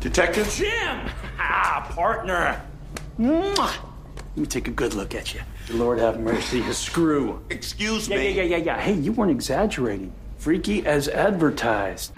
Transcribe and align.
Detective? 0.00 0.48
Jim! 0.54 1.00
Ah, 1.42 1.90
partner! 1.94 2.60
Mwah! 3.18 3.56
Let 3.56 4.36
me 4.36 4.46
take 4.46 4.68
a 4.68 4.70
good 4.70 4.94
look 4.94 5.14
at 5.14 5.34
you. 5.34 5.40
Lord 5.70 5.98
have 5.98 6.20
mercy, 6.20 6.60
a 6.60 6.72
screw. 6.74 7.42
Excuse 7.50 8.08
Yeah, 8.08 8.18
me. 8.18 8.30
yeah, 8.30 8.42
yeah, 8.42 8.56
yeah, 8.56 8.64
yeah. 8.64 8.78
Hey, 8.80 8.92
you 8.94 9.10
weren't 9.12 9.30
exaggerating. 9.32 10.12
Freaky 10.38 10.84
as 10.86 11.08
advertised. 11.08 12.12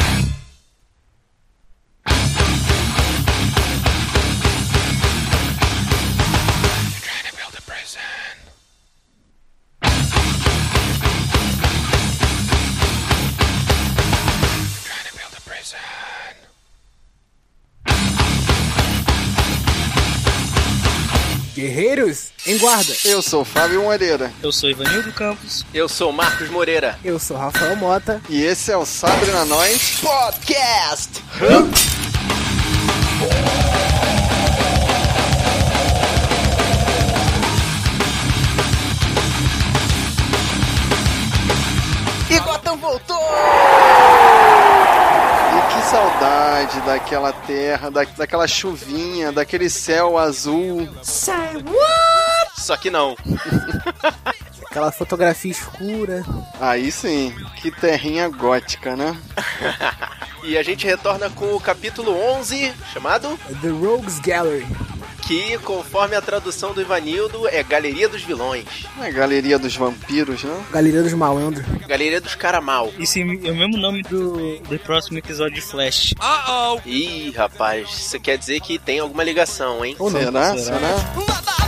Guerreiros 21.63 22.33
em 22.45 22.59
guarda. 22.59 22.93
Eu 23.05 23.23
sou 23.23 23.43
o 23.43 23.45
Fábio 23.45 23.83
Moreira 23.83 24.33
Eu 24.43 24.51
sou 24.51 24.69
Ivanildo 24.69 25.13
Campos. 25.13 25.65
Eu 25.73 25.89
sou 25.89 26.13
Marcos 26.13 26.49
Moreira. 26.51 26.99
Eu 27.05 27.21
sou 27.21 27.37
Rafael 27.37 27.77
Mota. 27.77 28.21
e 28.29 28.43
esse 28.43 28.73
é 28.73 28.77
o 28.77 28.85
Sabre 28.85 29.31
na 29.31 29.45
Nós. 29.45 30.01
Podcast! 30.01 31.23
Saudade 46.73 46.81
daquela 46.81 47.33
terra, 47.33 47.91
da, 47.91 48.05
daquela 48.05 48.47
chuvinha, 48.47 49.31
daquele 49.31 49.69
céu 49.69 50.17
azul. 50.17 50.89
Só 52.57 52.77
que 52.77 52.91
não. 52.91 53.17
Aquela 54.71 54.91
fotografia 54.91 55.51
escura. 55.51 56.25
Aí 56.59 56.91
sim, 56.91 57.35
que 57.61 57.71
terrinha 57.71 58.29
gótica, 58.29 58.97
né? 58.97 59.17
E 60.45 60.59
a 60.59 60.63
gente 60.65 60.85
retorna 60.85 61.31
com 61.31 61.55
o 61.55 61.61
capítulo 61.61 62.11
11, 62.11 62.75
chamado 62.93 63.39
The 63.61 63.69
Rogues 63.69 64.19
Gallery. 64.19 64.67
Que, 65.23 65.57
conforme 65.59 66.17
a 66.17 66.21
tradução 66.21 66.73
do 66.75 66.81
Ivanildo, 66.81 67.49
é 67.49 67.63
Galeria 67.63 68.09
dos 68.09 68.23
Vilões. 68.23 68.65
A 69.01 69.11
galeria 69.11 69.59
dos 69.59 69.75
vampiros, 69.77 70.43
né? 70.43 70.65
Galeria 70.71 71.03
dos 71.03 71.13
Malandros. 71.15 71.65
Galeria 71.87 72.21
dos 72.21 72.35
Caramal. 72.35 72.91
Esse 72.99 73.21
é 73.21 73.25
o 73.25 73.57
mesmo 73.57 73.77
nome 73.77 74.03
do, 74.03 74.59
do 74.59 74.79
próximo 74.81 75.19
episódio 75.19 75.55
de 75.55 75.61
Flash. 75.61 76.15
Ih, 76.85 77.31
rapaz, 77.31 77.89
isso 77.89 78.21
quer 78.21 78.37
dizer 78.37 78.61
que 78.61 78.79
tem 78.79 78.99
alguma 78.99 79.23
ligação, 79.23 79.85
hein? 79.85 79.97
Ou 79.99 80.11
não? 80.11 80.21
Será? 80.21 80.59
será? 80.59 80.79
Será? 80.79 81.62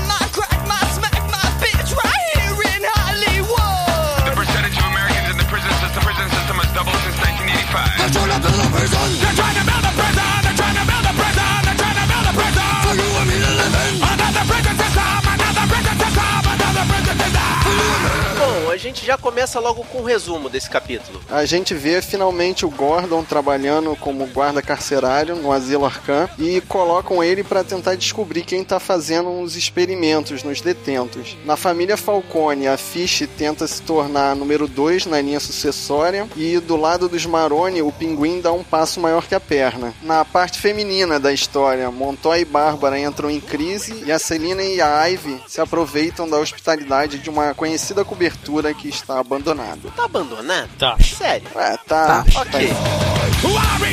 Já 19.04 19.18
começa 19.18 19.60
logo 19.60 19.84
com 19.84 19.98
um 19.98 20.04
resumo 20.04 20.48
desse 20.48 20.68
capítulo. 20.68 21.20
A 21.30 21.44
gente 21.44 21.74
vê 21.74 22.00
finalmente 22.00 22.64
o 22.64 22.70
Gordon 22.70 23.22
trabalhando 23.22 23.94
como 23.96 24.26
guarda 24.26 24.62
carcerário 24.62 25.36
no 25.36 25.52
Asilo 25.52 25.84
Arkham 25.84 26.28
e 26.38 26.60
colocam 26.62 27.22
ele 27.22 27.44
para 27.44 27.62
tentar 27.62 27.94
descobrir 27.94 28.42
quem 28.42 28.64
tá 28.64 28.80
fazendo 28.80 29.40
os 29.40 29.56
experimentos 29.56 30.42
nos 30.42 30.60
detentos. 30.60 31.36
Na 31.44 31.56
família 31.56 31.96
Falcone, 31.96 32.66
a 32.66 32.76
Fish 32.76 33.28
tenta 33.36 33.66
se 33.66 33.82
tornar 33.82 34.34
número 34.34 34.66
2 34.66 35.06
na 35.06 35.20
linha 35.20 35.40
sucessória 35.40 36.28
e 36.36 36.58
do 36.58 36.76
lado 36.76 37.08
dos 37.08 37.26
Maroni, 37.26 37.82
o 37.82 37.92
Pinguim 37.92 38.40
dá 38.40 38.52
um 38.52 38.64
passo 38.64 39.00
maior 39.00 39.26
que 39.26 39.34
a 39.34 39.40
perna. 39.40 39.94
Na 40.02 40.24
parte 40.24 40.58
feminina 40.58 41.20
da 41.20 41.32
história, 41.32 41.90
Montoya 41.90 42.40
e 42.40 42.44
Bárbara 42.44 42.98
entram 42.98 43.30
em 43.30 43.40
crise 43.40 44.04
e 44.06 44.12
a 44.12 44.18
Celina 44.18 44.62
e 44.62 44.80
a 44.80 45.04
Ivy 45.06 45.42
se 45.46 45.60
aproveitam 45.60 46.28
da 46.28 46.38
hospitalidade 46.38 47.18
de 47.18 47.28
uma 47.28 47.54
conhecida 47.54 48.04
cobertura 48.04 48.72
que 48.72 48.88
está 48.94 49.20
abandonada. 49.20 49.90
Tá 49.96 50.04
abandonado? 50.04 50.68
Tá. 50.78 50.96
Sério? 51.02 51.48
É, 51.54 51.76
tá. 51.86 52.24
Ok. 52.36 52.72
Our 53.44 53.84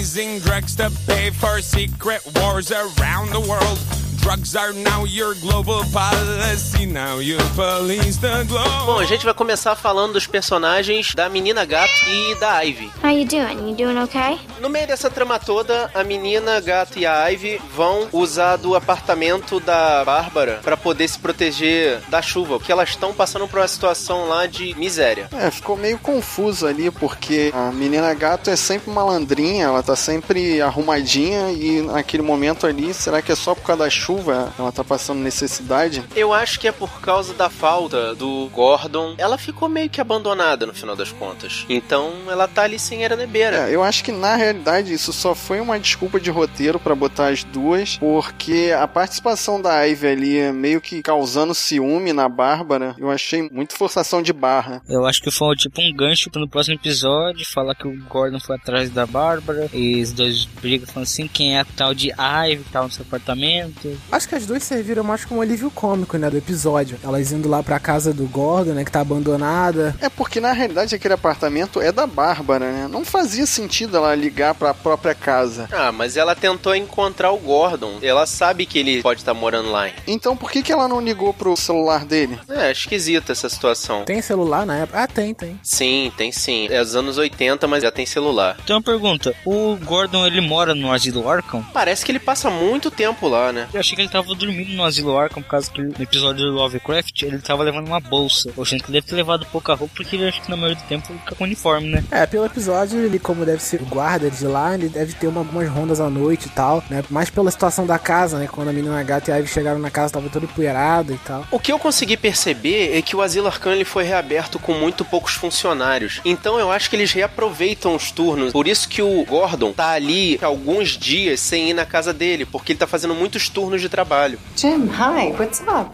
Drugs 0.00 0.76
to 0.76 0.90
pay 1.06 1.28
for 1.28 1.60
secret 1.60 2.22
wars 2.36 2.72
around 2.72 3.32
the 3.32 3.40
world. 3.46 3.78
Drugs 4.22 4.54
are 4.54 4.72
now 4.72 5.04
your 5.04 5.34
global 5.36 5.82
policy. 5.92 6.84
Now 6.84 7.20
you 7.20 7.38
police 7.56 8.18
the 8.18 8.44
globe. 8.46 8.86
Bom, 8.86 8.98
a 8.98 9.04
gente 9.06 9.24
vai 9.24 9.32
começar 9.32 9.74
falando 9.74 10.12
dos 10.12 10.26
personagens 10.26 11.14
da 11.14 11.28
menina 11.28 11.64
gato 11.64 11.90
e 12.06 12.34
da 12.38 12.58
Ivy. 12.62 12.90
How 13.02 13.10
you 13.10 13.24
doing? 13.26 13.70
You 13.70 13.74
doing 13.74 13.98
okay? 14.02 14.38
No 14.60 14.68
meio 14.68 14.86
dessa 14.86 15.08
trama 15.08 15.38
toda, 15.38 15.90
a 15.94 16.04
menina 16.04 16.60
gato 16.60 16.98
e 16.98 17.06
a 17.06 17.28
Ivy 17.28 17.62
vão 17.74 18.08
usar 18.12 18.56
do 18.56 18.74
apartamento 18.74 19.58
da 19.58 20.04
Bárbara 20.04 20.60
pra 20.62 20.76
poder 20.76 21.08
se 21.08 21.18
proteger 21.18 22.00
da 22.08 22.20
chuva, 22.20 22.58
porque 22.58 22.72
elas 22.72 22.90
estão 22.90 23.14
passando 23.14 23.48
por 23.48 23.58
uma 23.58 23.68
situação 23.68 24.28
lá 24.28 24.46
de 24.46 24.74
miséria. 24.74 25.30
É, 25.32 25.50
ficou 25.50 25.78
meio 25.78 25.98
confuso 25.98 26.66
ali, 26.66 26.90
porque 26.90 27.50
a 27.54 27.72
menina 27.72 28.12
gato 28.12 28.50
é 28.50 28.56
sempre 28.56 28.92
malandrinha, 28.92 29.64
ela 29.64 29.82
tá 29.90 29.96
sempre 29.96 30.60
arrumadinha 30.60 31.50
e 31.50 31.82
naquele 31.82 32.22
momento 32.22 32.66
ali, 32.66 32.94
será 32.94 33.20
que 33.20 33.32
é 33.32 33.34
só 33.34 33.54
por 33.54 33.64
causa 33.64 33.84
da 33.84 33.90
chuva 33.90 34.52
ela 34.58 34.70
tá 34.70 34.84
passando 34.84 35.18
necessidade? 35.18 36.04
Eu 36.14 36.32
acho 36.32 36.60
que 36.60 36.68
é 36.68 36.72
por 36.72 37.00
causa 37.00 37.34
da 37.34 37.50
falta 37.50 38.14
do 38.14 38.48
Gordon. 38.52 39.14
Ela 39.18 39.36
ficou 39.36 39.68
meio 39.68 39.90
que 39.90 40.00
abandonada 40.00 40.64
no 40.64 40.74
final 40.74 40.94
das 40.94 41.10
contas. 41.10 41.64
Então 41.68 42.12
ela 42.28 42.46
tá 42.46 42.62
ali 42.62 42.78
sem 42.78 43.04
era 43.04 43.16
nebeira. 43.16 43.68
É, 43.68 43.74
eu 43.74 43.82
acho 43.82 44.04
que 44.04 44.12
na 44.12 44.36
realidade 44.36 44.92
isso 44.92 45.12
só 45.12 45.34
foi 45.34 45.60
uma 45.60 45.78
desculpa 45.78 46.20
de 46.20 46.30
roteiro 46.30 46.78
pra 46.78 46.94
botar 46.94 47.28
as 47.28 47.42
duas, 47.42 47.98
porque 47.98 48.72
a 48.78 48.86
participação 48.86 49.60
da 49.60 49.82
Ivy 49.82 50.06
ali 50.06 50.52
meio 50.52 50.80
que 50.80 51.02
causando 51.02 51.54
ciúme 51.54 52.12
na 52.12 52.28
Bárbara, 52.28 52.94
eu 52.96 53.10
achei 53.10 53.48
muito 53.50 53.74
forçação 53.74 54.22
de 54.22 54.32
barra. 54.32 54.82
Eu 54.88 55.04
acho 55.04 55.20
que 55.20 55.30
foi 55.30 55.56
tipo 55.56 55.80
um 55.80 55.92
gancho 55.92 56.30
pro 56.30 56.40
no 56.40 56.48
próximo 56.48 56.76
episódio 56.76 57.44
falar 57.46 57.74
que 57.74 57.88
o 57.88 58.04
Gordon 58.08 58.38
foi 58.38 58.56
atrás 58.56 58.90
da 58.90 59.04
Bárbara 59.04 59.68
e 59.80 60.02
os 60.02 60.12
dois 60.12 60.44
brigam 60.44 60.86
falando 60.86 61.04
assim 61.04 61.26
quem 61.26 61.56
é 61.56 61.60
a 61.60 61.64
tal 61.64 61.94
de 61.94 62.08
Ivy 62.10 62.64
que 62.64 62.70
tá 62.70 62.82
no 62.82 62.90
seu 62.90 63.02
apartamento. 63.02 63.98
Acho 64.12 64.28
que 64.28 64.34
as 64.34 64.44
duas 64.44 64.62
serviram 64.62 65.02
mais 65.02 65.24
como 65.24 65.40
alívio 65.40 65.70
cômico, 65.70 66.18
né, 66.18 66.28
do 66.28 66.36
episódio. 66.36 66.98
Elas 67.02 67.32
indo 67.32 67.48
lá 67.48 67.62
pra 67.62 67.78
casa 67.78 68.12
do 68.12 68.26
Gordon, 68.26 68.72
né, 68.72 68.84
que 68.84 68.92
tá 68.92 69.00
abandonada. 69.00 69.96
É 70.00 70.08
porque 70.08 70.40
na 70.40 70.52
realidade 70.52 70.94
aquele 70.94 71.14
apartamento 71.14 71.80
é 71.80 71.90
da 71.90 72.06
Bárbara, 72.06 72.70
né? 72.70 72.88
Não 72.88 73.04
fazia 73.04 73.46
sentido 73.46 73.96
ela 73.96 74.14
ligar 74.14 74.54
pra 74.54 74.74
própria 74.74 75.14
casa. 75.14 75.68
Ah, 75.72 75.90
mas 75.90 76.16
ela 76.16 76.34
tentou 76.34 76.74
encontrar 76.74 77.30
o 77.32 77.38
Gordon. 77.38 77.98
Ela 78.02 78.26
sabe 78.26 78.66
que 78.66 78.78
ele 78.78 79.02
pode 79.02 79.20
estar 79.20 79.34
morando 79.34 79.70
lá. 79.70 79.90
Então 80.06 80.36
por 80.36 80.50
que, 80.50 80.62
que 80.62 80.72
ela 80.72 80.88
não 80.88 81.00
ligou 81.00 81.32
pro 81.32 81.56
celular 81.56 82.04
dele? 82.04 82.38
É 82.48 82.70
esquisita 82.70 83.32
essa 83.32 83.48
situação. 83.48 84.04
Tem 84.04 84.20
celular 84.20 84.66
na 84.66 84.76
época? 84.78 85.02
Ah, 85.02 85.06
tem, 85.06 85.32
tem. 85.32 85.58
Sim, 85.62 86.12
tem 86.16 86.30
sim. 86.30 86.66
É 86.70 86.80
dos 86.80 86.94
anos 86.94 87.16
80, 87.16 87.66
mas 87.66 87.82
já 87.82 87.90
tem 87.90 88.04
celular. 88.04 88.56
Então 88.62 88.76
uma 88.76 88.82
pergunta, 88.82 89.34
o 89.44 89.69
Gordon 89.76 90.26
ele 90.26 90.40
mora 90.40 90.74
no 90.74 90.92
asilo 90.92 91.28
Arkham? 91.28 91.62
Parece 91.72 92.04
que 92.04 92.12
ele 92.12 92.18
passa 92.18 92.50
muito 92.50 92.90
tempo 92.90 93.28
lá, 93.28 93.52
né? 93.52 93.68
Eu 93.72 93.80
achei 93.80 93.94
que 93.96 94.02
ele 94.02 94.08
tava 94.08 94.34
dormindo 94.34 94.72
no 94.72 94.84
asilo 94.84 95.16
Arkham 95.18 95.42
por 95.42 95.48
causa 95.50 95.70
que 95.70 95.80
no 95.82 95.94
episódio 96.00 96.44
do 96.46 96.52
Lovecraft 96.52 97.22
ele 97.22 97.38
tava 97.38 97.62
levando 97.62 97.86
uma 97.88 98.00
bolsa. 98.00 98.50
Eu 98.56 98.62
achei 98.62 98.78
que 98.78 98.86
ele 98.86 98.92
deve 98.94 99.06
ter 99.06 99.14
levado 99.16 99.46
pouca 99.46 99.74
roupa 99.74 99.94
porque 99.96 100.16
ele 100.16 100.28
acho 100.28 100.40
que 100.42 100.50
na 100.50 100.56
maioria 100.56 100.76
do 100.82 100.86
tempo 100.88 101.06
ele 101.10 101.18
fica 101.18 101.34
com 101.34 101.44
uniforme, 101.44 101.88
né? 101.88 102.04
É, 102.10 102.26
pelo 102.26 102.44
episódio, 102.46 102.98
ele, 103.00 103.18
como 103.18 103.44
deve 103.44 103.62
ser 103.62 103.80
o 103.82 103.86
guarda 103.86 104.30
de 104.30 104.44
lá, 104.46 104.74
ele 104.74 104.88
deve 104.88 105.12
ter 105.14 105.26
uma- 105.26 105.40
algumas 105.40 105.68
rondas 105.68 106.00
à 106.00 106.08
noite 106.10 106.46
e 106.46 106.50
tal, 106.50 106.82
né? 106.90 107.02
Mais 107.10 107.30
pela 107.30 107.50
situação 107.50 107.86
da 107.86 107.98
casa, 107.98 108.38
né? 108.38 108.48
Quando 108.50 108.68
a 108.68 108.72
menina 108.72 109.02
gata 109.02 109.30
e 109.30 109.34
a 109.34 109.36
Ivy 109.38 109.48
chegaram 109.48 109.78
na 109.78 109.90
casa, 109.90 110.14
tava 110.14 110.28
toda 110.28 110.44
empoeirada 110.46 111.12
e 111.12 111.18
tal. 111.18 111.44
O 111.50 111.58
que 111.58 111.72
eu 111.72 111.78
consegui 111.78 112.16
perceber 112.16 112.96
é 112.96 113.02
que 113.02 113.14
o 113.16 113.22
Asilo 113.22 113.46
Arcano 113.46 113.76
ele 113.76 113.84
foi 113.84 114.04
reaberto 114.04 114.58
com 114.58 114.72
muito 114.74 115.04
poucos 115.04 115.34
funcionários. 115.34 116.20
Então 116.24 116.58
eu 116.58 116.70
acho 116.70 116.88
que 116.88 116.96
eles 116.96 117.12
reaproveitam 117.12 117.94
os 117.94 118.10
turnos. 118.10 118.52
Por 118.52 118.66
isso 118.66 118.88
que 118.88 119.02
o 119.02 119.24
Gordon 119.24 119.59
tá 119.72 119.90
ali 119.90 120.38
alguns 120.42 120.90
dias 120.90 121.40
sem 121.40 121.70
ir 121.70 121.74
na 121.74 121.84
casa 121.84 122.12
dele, 122.12 122.46
porque 122.46 122.72
ele 122.72 122.78
tá 122.78 122.86
fazendo 122.86 123.14
muitos 123.14 123.48
turnos 123.48 123.80
de 123.80 123.88
trabalho. 123.88 124.38
Jim, 124.56 124.86
hi, 124.86 125.32
what's 125.38 125.60
up? 125.60 125.90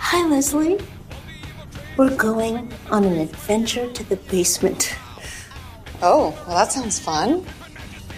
Hi, 0.00 0.22
Leslie. 0.28 0.78
We're 1.96 2.16
going 2.16 2.68
on 2.90 3.04
an 3.04 3.20
adventure 3.20 3.86
to 3.92 4.04
the 4.04 4.16
basement. 4.30 4.94
Oh, 6.02 6.34
well, 6.46 6.56
that 6.56 6.72
sounds 6.72 6.98
fun. 6.98 7.44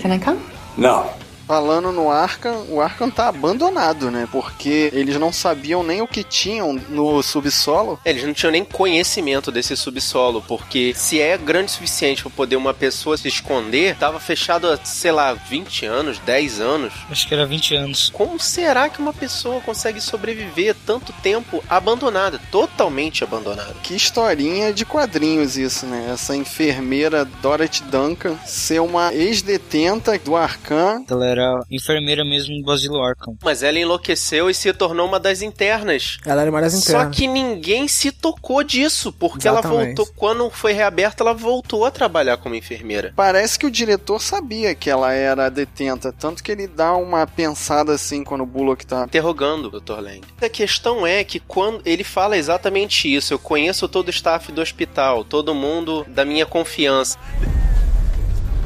Can 0.00 0.10
I 0.10 0.18
come? 0.18 0.40
No. 0.76 1.10
Falando 1.46 1.92
no 1.92 2.10
Arkham, 2.10 2.66
o 2.68 2.80
Arkham 2.80 3.10
tá 3.10 3.28
abandonado, 3.28 4.10
né? 4.10 4.28
Porque 4.32 4.90
eles 4.92 5.16
não 5.16 5.32
sabiam 5.32 5.82
nem 5.82 6.02
o 6.02 6.08
que 6.08 6.24
tinham 6.24 6.72
no 6.88 7.22
subsolo. 7.22 8.00
Eles 8.04 8.24
não 8.24 8.34
tinham 8.34 8.50
nem 8.50 8.64
conhecimento 8.64 9.52
desse 9.52 9.76
subsolo, 9.76 10.42
porque 10.46 10.92
se 10.94 11.20
é 11.20 11.38
grande 11.38 11.66
o 11.66 11.74
suficiente 11.74 12.22
para 12.22 12.32
poder 12.32 12.56
uma 12.56 12.74
pessoa 12.74 13.16
se 13.16 13.28
esconder, 13.28 13.96
tava 13.96 14.18
fechado 14.18 14.66
há, 14.68 14.76
sei 14.84 15.12
lá, 15.12 15.34
20 15.34 15.86
anos, 15.86 16.18
10 16.18 16.60
anos. 16.60 16.92
Acho 17.08 17.28
que 17.28 17.34
era 17.34 17.46
20 17.46 17.74
anos. 17.76 18.10
Como 18.12 18.40
será 18.40 18.88
que 18.88 18.98
uma 18.98 19.12
pessoa 19.12 19.60
consegue 19.60 20.00
sobreviver 20.00 20.74
tanto 20.84 21.12
tempo 21.22 21.62
abandonada, 21.68 22.40
totalmente 22.50 23.22
abandonada? 23.22 23.74
Que 23.82 23.94
historinha 23.94 24.72
de 24.72 24.84
quadrinhos 24.84 25.56
isso, 25.56 25.86
né? 25.86 26.10
Essa 26.12 26.34
enfermeira 26.34 27.24
Dorothy 27.24 27.84
Duncan 27.84 28.36
ser 28.44 28.80
uma 28.80 29.14
ex-detenta 29.14 30.18
do 30.18 30.34
Arkham. 30.34 31.04
Ela 31.08 31.35
era 31.38 31.60
enfermeira 31.70 32.24
mesmo 32.24 32.62
do 32.62 32.70
Asilo 32.70 33.02
Arkham. 33.02 33.36
Mas 33.42 33.62
ela 33.62 33.78
enlouqueceu 33.78 34.48
e 34.50 34.54
se 34.54 34.72
tornou 34.72 35.06
uma 35.06 35.20
das 35.20 35.42
internas. 35.42 36.18
Ela 36.24 36.42
era 36.42 36.50
uma 36.50 36.60
das 36.60 36.72
Só 36.74 36.90
internas. 36.90 37.16
que 37.16 37.26
ninguém 37.26 37.88
se 37.88 38.10
tocou 38.12 38.62
disso, 38.62 39.12
porque 39.12 39.46
ela 39.46 39.60
Exatamente. 39.60 39.96
voltou, 39.96 40.14
quando 40.16 40.50
foi 40.50 40.72
reaberta, 40.72 41.22
ela 41.22 41.34
voltou 41.34 41.84
a 41.84 41.90
trabalhar 41.90 42.36
como 42.36 42.54
enfermeira. 42.54 43.12
Parece 43.14 43.58
que 43.58 43.66
o 43.66 43.70
diretor 43.70 44.20
sabia 44.20 44.74
que 44.74 44.90
ela 44.90 45.12
era 45.12 45.48
detenta, 45.48 46.12
tanto 46.12 46.42
que 46.42 46.50
ele 46.52 46.66
dá 46.66 46.94
uma 46.96 47.26
pensada 47.26 47.92
assim 47.92 48.24
quando 48.24 48.42
o 48.42 48.46
Bullock 48.46 48.86
tá. 48.86 49.04
Interrogando 49.04 49.68
o 49.68 49.80
Dr. 49.80 50.00
Lang. 50.00 50.20
A 50.40 50.48
questão 50.48 51.06
é 51.06 51.22
que 51.24 51.40
quando 51.40 51.80
ele 51.84 52.04
fala 52.04 52.36
exatamente 52.36 53.12
isso, 53.12 53.32
eu 53.34 53.38
conheço 53.38 53.88
todo 53.88 54.08
o 54.08 54.10
staff 54.10 54.50
do 54.52 54.60
hospital, 54.60 55.24
todo 55.24 55.54
mundo 55.54 56.04
da 56.08 56.24
minha 56.24 56.46
confiança. 56.46 57.18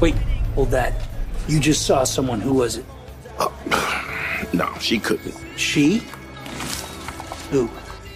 Wait, 0.01 0.17
hold 0.55 0.71
that. 0.71 1.10
You 1.51 1.59
just 1.59 1.85
saw 1.85 2.05
someone. 2.05 2.41
Who 2.41 2.55
was 2.55 2.77
it? 2.77 2.85
Oh, 3.41 3.53
no, 4.53 4.73
she 4.79 5.01
couldn't. 5.01 5.35
She? 5.57 5.99
Who? 7.51 7.69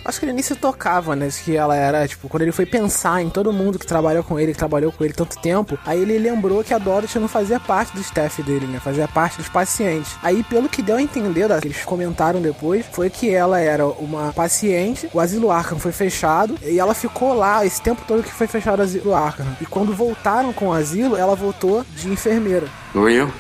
Acho 0.05 0.19
que 0.21 0.27
ele 0.27 0.35
nem 0.35 0.43
se 0.43 0.55
tocava, 0.55 1.17
né? 1.17 1.29
Que 1.45 1.57
ela 1.57 1.75
era, 1.75 2.07
tipo, 2.07 2.29
quando 2.29 2.43
ele 2.43 2.53
foi 2.53 2.67
pensar 2.67 3.23
em 3.23 3.31
todo 3.31 3.51
mundo 3.53 3.79
que 3.79 3.87
trabalhou 3.87 4.23
com 4.23 4.39
ele, 4.39 4.53
que 4.53 4.59
trabalhou 4.59 4.93
com 4.93 5.03
ele 5.03 5.15
tanto 5.15 5.39
tempo, 5.41 5.79
aí 5.87 6.03
ele 6.03 6.19
lembrou 6.19 6.63
que 6.63 6.75
a 6.75 6.79
Dorothy 6.79 7.19
não 7.19 7.27
fazia 7.29 7.59
parte 7.59 7.95
do 7.95 8.01
staff 8.03 8.43
dele, 8.43 8.67
né? 8.67 8.79
Fazia 8.81 9.09
parte 9.09 9.39
dos 9.39 9.49
pacientes. 9.49 10.15
Aí, 10.23 10.43
pelo 10.43 10.69
que 10.69 10.83
deu 10.83 10.97
a 10.97 11.03
entender, 11.03 11.49
da- 11.49 11.59
que 11.59 11.69
eles 11.69 11.83
comentaram 11.85 12.43
depois, 12.43 12.85
foi 12.93 13.09
que 13.09 13.35
ela 13.35 13.59
era 13.59 13.87
uma 13.87 14.31
paciente, 14.35 15.09
o 15.13 15.19
asilo 15.21 15.51
Arkham 15.51 15.79
foi 15.79 15.93
fechado, 15.93 16.59
e 16.63 16.79
ela 16.79 16.93
ficou 16.95 17.33
lá 17.33 17.65
esse 17.65 17.81
tempo 17.81 18.03
todo 18.07 18.23
que 18.23 18.31
foi 18.33 18.47
fechado 18.47 18.81
o 18.81 18.83
asilo 18.83 19.15
Arkham. 19.15 19.47
E 19.61 19.65
quando 19.65 19.95
voltaram 19.95 20.53
com 20.53 20.69
o 20.69 20.73
asilo, 20.75 21.17
ela 21.17 21.35
voltou 21.35 21.83
de 21.97 22.09
enfermeira. 22.11 22.67
Who 22.95 23.07
are 23.07 23.15
you? 23.15 23.33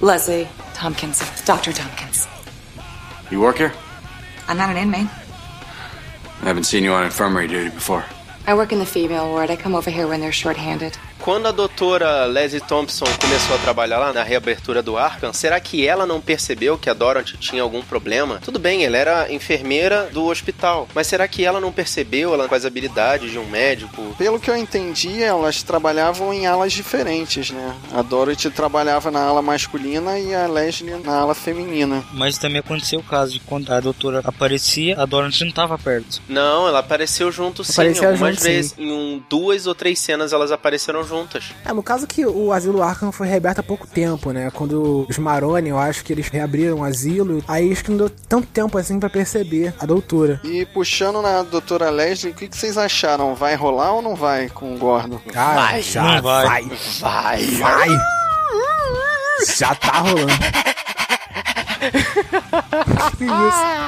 Leslie 0.00 0.48
Tompkins. 0.80 1.20
Dr. 1.44 1.72
Tompkins. 1.72 2.26
You 3.30 3.40
work 3.42 3.62
here? 3.62 3.72
I'm 4.48 4.56
not 4.56 4.70
an 4.70 4.82
inmate. 4.82 5.08
I 6.40 6.44
haven't 6.44 6.64
seen 6.64 6.84
you 6.84 6.92
on 6.92 7.04
infirmary 7.04 7.48
duty 7.48 7.70
before. 7.70 8.04
I 8.46 8.54
work 8.54 8.72
in 8.72 8.78
the 8.78 8.86
female 8.86 9.28
ward. 9.28 9.50
I 9.50 9.56
come 9.56 9.74
over 9.74 9.90
here 9.90 10.06
when 10.06 10.20
they're 10.20 10.32
short-handed. 10.32 10.96
Quando 11.20 11.46
a 11.46 11.52
doutora 11.52 12.24
Leslie 12.26 12.60
Thompson 12.60 13.04
começou 13.20 13.56
a 13.56 13.58
trabalhar 13.58 13.98
lá 13.98 14.12
na 14.12 14.22
reabertura 14.22 14.82
do 14.82 14.96
Arkham, 14.96 15.32
será 15.32 15.60
que 15.60 15.86
ela 15.86 16.06
não 16.06 16.20
percebeu 16.20 16.78
que 16.78 16.88
a 16.88 16.94
Dorothy 16.94 17.36
tinha 17.36 17.62
algum 17.62 17.82
problema? 17.82 18.40
Tudo 18.42 18.58
bem, 18.58 18.84
ela 18.84 18.96
era 18.96 19.32
enfermeira 19.32 20.08
do 20.12 20.24
hospital, 20.26 20.88
mas 20.94 21.06
será 21.06 21.26
que 21.28 21.44
ela 21.44 21.60
não 21.60 21.72
percebeu 21.72 22.32
ela 22.32 22.48
com 22.48 22.54
as 22.54 22.64
habilidades 22.64 23.30
de 23.30 23.38
um 23.38 23.46
médico? 23.46 24.14
Pelo 24.16 24.40
que 24.40 24.50
eu 24.50 24.56
entendi, 24.56 25.22
elas 25.22 25.62
trabalhavam 25.62 26.32
em 26.32 26.46
alas 26.46 26.72
diferentes, 26.72 27.50
né? 27.50 27.74
A 27.92 28.00
Dorothy 28.00 28.50
trabalhava 28.50 29.10
na 29.10 29.20
ala 29.20 29.42
masculina 29.42 30.18
e 30.18 30.34
a 30.34 30.46
Leslie 30.46 30.94
na 31.04 31.16
ala 31.18 31.34
feminina. 31.34 32.02
Mas 32.12 32.38
também 32.38 32.60
aconteceu 32.60 33.00
o 33.00 33.04
caso 33.04 33.32
de 33.32 33.40
quando 33.40 33.70
a 33.72 33.80
doutora 33.80 34.22
aparecia, 34.24 34.98
a 34.98 35.04
Dorothy 35.04 35.44
não 35.44 35.52
tava 35.52 35.76
perto. 35.76 36.22
Não, 36.28 36.68
ela 36.68 36.78
apareceu 36.78 37.30
junto 37.30 37.64
sim, 37.64 37.72
Apareceu 37.72 38.08
algumas 38.08 38.36
junto, 38.36 38.42
sim. 38.42 38.48
vezes. 38.48 38.74
Em 38.78 38.90
um, 38.92 39.22
duas 39.28 39.66
ou 39.66 39.74
três 39.74 39.98
cenas 39.98 40.32
elas 40.32 40.50
apareceram 40.52 41.02
juntas. 41.08 41.52
É, 41.64 41.72
no 41.72 41.82
caso 41.82 42.06
que 42.06 42.24
o 42.24 42.52
asilo 42.52 42.82
Arkham 42.82 43.10
foi 43.10 43.26
reaberto 43.26 43.60
há 43.60 43.64
pouco 43.64 43.86
tempo, 43.86 44.30
né? 44.32 44.50
Quando 44.52 45.06
os 45.08 45.18
Maroni, 45.18 45.70
eu 45.70 45.78
acho 45.78 46.04
que 46.04 46.12
eles 46.12 46.28
reabriram 46.28 46.78
o 46.78 46.84
asilo, 46.84 47.42
aí 47.48 47.72
acho 47.72 47.84
que 47.84 47.90
não 47.90 47.98
deu 47.98 48.10
tanto 48.10 48.46
tempo 48.48 48.78
assim 48.78 49.00
pra 49.00 49.10
perceber 49.10 49.74
a 49.78 49.86
doutora. 49.86 50.40
E 50.44 50.64
puxando 50.66 51.20
na 51.22 51.42
doutora 51.42 51.90
Leslie, 51.90 52.32
o 52.32 52.34
que, 52.34 52.48
que 52.48 52.56
vocês 52.56 52.76
acharam? 52.78 53.34
Vai 53.34 53.54
rolar 53.54 53.92
ou 53.92 54.02
não 54.02 54.14
vai 54.14 54.48
com 54.48 54.74
o 54.74 54.78
Gordon? 54.78 55.18
Cara, 55.32 55.80
já 55.80 56.02
não 56.02 56.22
vai. 56.22 56.46
vai. 56.46 56.78
Vai. 57.00 57.46
Vai. 57.46 57.88
Já 59.56 59.74
tá 59.74 59.98
rolando. 60.00 60.32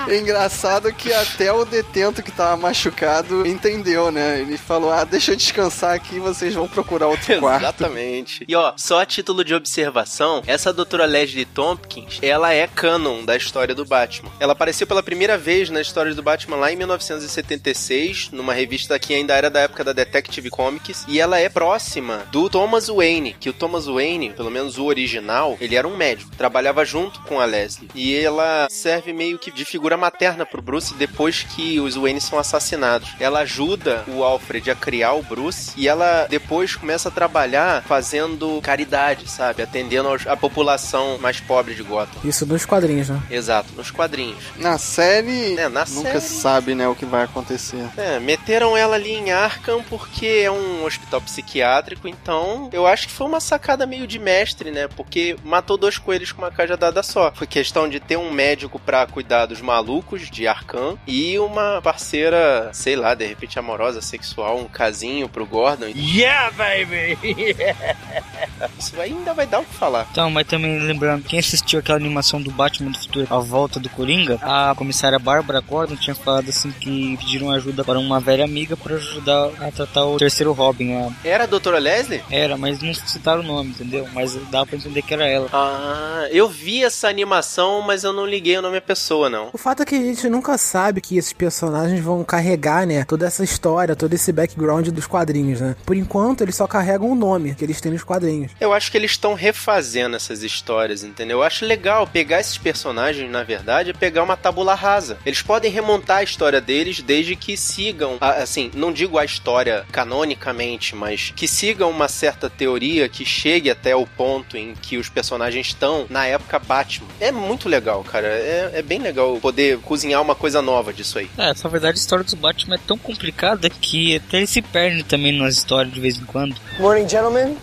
É 0.08 0.18
engraçado 0.18 0.92
que 0.92 1.12
até 1.12 1.52
o 1.52 1.64
detento 1.64 2.22
que 2.22 2.30
tava 2.30 2.56
machucado 2.56 3.46
entendeu, 3.46 4.10
né? 4.10 4.40
Ele 4.40 4.56
falou: 4.56 4.92
ah, 4.92 5.04
deixa 5.04 5.32
eu 5.32 5.36
descansar 5.36 5.94
aqui, 5.94 6.18
vocês 6.18 6.54
vão 6.54 6.68
procurar 6.68 7.06
outro 7.08 7.38
quarto. 7.38 7.62
Exatamente. 7.62 8.44
E 8.46 8.54
ó, 8.54 8.72
só 8.76 9.00
a 9.00 9.06
título 9.06 9.44
de 9.44 9.54
observação, 9.54 10.42
essa 10.46 10.72
doutora 10.72 11.04
Leslie 11.04 11.44
Tompkins, 11.44 12.18
ela 12.22 12.52
é 12.52 12.66
canon 12.66 13.24
da 13.24 13.36
história 13.36 13.74
do 13.74 13.84
Batman. 13.84 14.30
Ela 14.40 14.52
apareceu 14.52 14.86
pela 14.86 15.02
primeira 15.02 15.36
vez 15.38 15.70
na 15.70 15.80
história 15.80 16.14
do 16.14 16.22
Batman 16.22 16.56
lá 16.56 16.72
em 16.72 16.76
1976, 16.76 18.30
numa 18.32 18.52
revista 18.52 18.98
que 18.98 19.14
ainda 19.14 19.34
era 19.34 19.50
da 19.50 19.60
época 19.60 19.84
da 19.84 19.92
Detective 19.92 20.50
Comics, 20.50 21.04
e 21.08 21.20
ela 21.20 21.38
é 21.38 21.48
próxima 21.48 22.26
do 22.30 22.48
Thomas 22.48 22.88
Wayne, 22.88 23.36
que 23.38 23.48
o 23.48 23.52
Thomas 23.52 23.86
Wayne, 23.86 24.30
pelo 24.30 24.50
menos 24.50 24.78
o 24.78 24.84
original, 24.84 25.56
ele 25.60 25.76
era 25.76 25.86
um 25.86 25.96
médico, 25.96 26.34
trabalhava 26.36 26.84
junto 26.84 27.20
com 27.22 27.40
a 27.40 27.44
Leslie. 27.44 27.79
E 27.94 28.16
ela 28.16 28.66
serve 28.70 29.12
meio 29.12 29.38
que 29.38 29.50
de 29.50 29.64
figura 29.64 29.96
materna 29.96 30.44
pro 30.46 30.62
Bruce 30.62 30.94
depois 30.94 31.42
que 31.42 31.80
os 31.80 31.94
Wayne 31.96 32.20
são 32.20 32.38
assassinados. 32.38 33.10
Ela 33.18 33.40
ajuda 33.40 34.04
o 34.08 34.22
Alfred 34.22 34.70
a 34.70 34.74
criar 34.74 35.14
o 35.14 35.22
Bruce 35.22 35.72
e 35.76 35.88
ela 35.88 36.26
depois 36.28 36.76
começa 36.76 37.08
a 37.08 37.12
trabalhar 37.12 37.82
fazendo 37.84 38.60
caridade, 38.62 39.28
sabe? 39.30 39.62
Atendendo 39.62 40.08
a 40.26 40.36
população 40.36 41.18
mais 41.18 41.40
pobre 41.40 41.74
de 41.74 41.82
Gotham. 41.82 42.20
Isso 42.24 42.44
nos 42.46 42.64
quadrinhos, 42.64 43.08
né? 43.08 43.20
Exato, 43.30 43.70
nos 43.76 43.90
quadrinhos. 43.90 44.42
Na 44.56 44.78
série, 44.78 45.56
É, 45.58 45.68
na 45.68 45.84
nunca 45.86 46.10
série- 46.12 46.20
se 46.20 46.34
sabe, 46.40 46.74
né, 46.74 46.86
o 46.88 46.94
que 46.94 47.04
vai 47.04 47.24
acontecer. 47.24 47.84
É, 47.96 48.18
meteram 48.20 48.76
ela 48.76 48.96
ali 48.96 49.12
em 49.12 49.30
Arkham 49.30 49.82
porque 49.88 50.42
é 50.44 50.50
um 50.50 50.84
hospital 50.84 51.20
psiquiátrico, 51.20 52.06
então 52.08 52.68
eu 52.72 52.86
acho 52.86 53.06
que 53.08 53.12
foi 53.14 53.26
uma 53.26 53.40
sacada 53.40 53.86
meio 53.86 54.06
de 54.06 54.18
mestre, 54.18 54.70
né? 54.70 54.88
Porque 54.88 55.36
matou 55.44 55.76
dois 55.76 55.98
coelhos 55.98 56.32
com 56.32 56.42
uma 56.42 56.50
cajadada 56.50 57.02
só. 57.02 57.32
Foi 57.34 57.46
questão 57.46 57.69
de 57.88 58.00
ter 58.00 58.16
um 58.16 58.32
médico 58.32 58.78
pra 58.78 59.06
cuidar 59.06 59.46
dos 59.46 59.60
malucos 59.60 60.30
de 60.30 60.46
Arkham 60.46 60.98
e 61.06 61.38
uma 61.38 61.80
parceira, 61.82 62.70
sei 62.72 62.96
lá, 62.96 63.14
de 63.14 63.26
repente 63.26 63.58
amorosa, 63.58 64.00
sexual, 64.00 64.58
um 64.58 64.64
casinho 64.64 65.28
pro 65.28 65.46
Gordon. 65.46 65.86
Yeah, 65.94 66.50
baby! 66.52 67.18
Isso 68.78 69.00
ainda 69.00 69.32
vai 69.32 69.46
dar 69.46 69.60
o 69.60 69.64
que 69.64 69.74
falar. 69.74 70.06
Então, 70.10 70.30
mas 70.30 70.46
também 70.46 70.78
lembrando, 70.80 71.24
quem 71.24 71.38
assistiu 71.38 71.78
aquela 71.78 71.98
animação 71.98 72.40
do 72.40 72.50
Batman 72.50 72.90
do 72.90 72.98
Futuro, 72.98 73.26
A 73.30 73.38
Volta 73.38 73.78
do 73.78 73.88
Coringa, 73.88 74.38
a 74.42 74.74
comissária 74.76 75.18
Bárbara 75.18 75.60
Gordon 75.60 75.96
tinha 75.96 76.14
falado 76.14 76.48
assim 76.48 76.70
que 76.72 77.16
pediram 77.18 77.50
ajuda 77.50 77.84
para 77.84 77.98
uma 77.98 78.20
velha 78.20 78.44
amiga 78.44 78.76
para 78.76 78.96
ajudar 78.96 79.50
a 79.60 79.70
tratar 79.70 80.04
o 80.04 80.16
terceiro 80.16 80.52
Robin. 80.52 81.12
Era 81.24 81.44
a 81.44 81.46
doutora 81.46 81.78
Leslie? 81.78 82.22
Era, 82.30 82.56
mas 82.56 82.80
não 82.82 82.92
citaram 82.92 83.40
o 83.40 83.46
nome, 83.46 83.70
entendeu? 83.70 84.08
Mas 84.12 84.34
dá 84.50 84.64
pra 84.66 84.76
entender 84.76 85.02
que 85.02 85.14
era 85.14 85.26
ela. 85.26 85.48
Ah, 85.52 86.26
eu 86.30 86.48
vi 86.48 86.82
essa 86.82 87.08
animação, 87.08 87.59
mas 87.82 88.04
eu 88.04 88.12
não 88.12 88.26
liguei 88.26 88.56
o 88.56 88.62
nome 88.62 88.78
à 88.78 88.80
pessoa, 88.80 89.28
não. 89.28 89.50
O 89.52 89.58
fato 89.58 89.82
é 89.82 89.86
que 89.86 89.94
a 89.94 89.98
gente 89.98 90.28
nunca 90.28 90.56
sabe 90.58 91.00
que 91.00 91.16
esses 91.16 91.32
personagens 91.32 92.00
vão 92.00 92.22
carregar, 92.24 92.86
né, 92.86 93.04
toda 93.04 93.26
essa 93.26 93.42
história, 93.44 93.94
todo 93.96 94.12
esse 94.14 94.32
background 94.32 94.88
dos 94.88 95.06
quadrinhos, 95.06 95.60
né? 95.60 95.76
Por 95.84 95.96
enquanto, 95.96 96.40
eles 96.42 96.56
só 96.56 96.66
carregam 96.66 97.10
o 97.10 97.14
nome 97.14 97.54
que 97.54 97.64
eles 97.64 97.80
têm 97.80 97.92
nos 97.92 98.02
quadrinhos. 98.04 98.52
Eu 98.60 98.72
acho 98.72 98.90
que 98.90 98.96
eles 98.96 99.10
estão 99.12 99.34
refazendo 99.34 100.16
essas 100.16 100.42
histórias, 100.42 101.02
entendeu? 101.04 101.38
Eu 101.38 101.42
acho 101.42 101.64
legal 101.64 102.06
pegar 102.06 102.40
esses 102.40 102.56
personagens, 102.58 103.30
na 103.30 103.42
verdade, 103.42 103.90
e 103.90 103.94
pegar 103.94 104.22
uma 104.22 104.36
tabula 104.36 104.74
rasa. 104.74 105.18
Eles 105.26 105.42
podem 105.42 105.70
remontar 105.70 106.18
a 106.18 106.22
história 106.22 106.60
deles 106.60 107.02
desde 107.02 107.34
que 107.36 107.56
sigam, 107.56 108.16
a- 108.20 108.42
assim, 108.42 108.70
não 108.74 108.92
digo 108.92 109.18
a 109.18 109.24
história 109.24 109.84
canonicamente, 109.90 110.94
mas 110.94 111.32
que 111.34 111.48
sigam 111.48 111.90
uma 111.90 112.08
certa 112.08 112.48
teoria 112.50 113.08
que 113.08 113.24
chegue 113.24 113.70
até 113.70 113.96
o 113.96 114.06
ponto 114.06 114.56
em 114.56 114.74
que 114.74 114.96
os 114.96 115.08
personagens 115.08 115.66
estão 115.68 116.06
na 116.10 116.26
época 116.26 116.58
Batman. 116.58 117.08
É 117.18 117.32
muito 117.32 117.49
legal, 117.68 118.02
cara. 118.04 118.26
É, 118.26 118.70
é 118.74 118.82
bem 118.82 118.98
legal 118.98 119.38
poder 119.40 119.78
cozinhar 119.80 120.20
uma 120.22 120.34
coisa 120.34 120.60
nova 120.60 120.92
disso 120.92 121.18
aí. 121.18 121.30
É, 121.38 121.50
essa 121.50 121.68
verdade, 121.68 121.98
a 121.98 122.00
história 122.00 122.24
dos 122.24 122.34
Batman 122.34 122.76
é 122.76 122.80
tão 122.86 122.98
complicada 122.98 123.68
que 123.68 124.16
até 124.16 124.38
ele 124.38 124.46
se 124.46 124.62
perde 124.62 125.02
também 125.04 125.38
nas 125.38 125.54
histórias 125.54 125.92
de 125.92 126.00
vez 126.00 126.16
em 126.16 126.24
quando. 126.24 126.56
Morning, 126.78 127.08
gentlemen. 127.08 127.56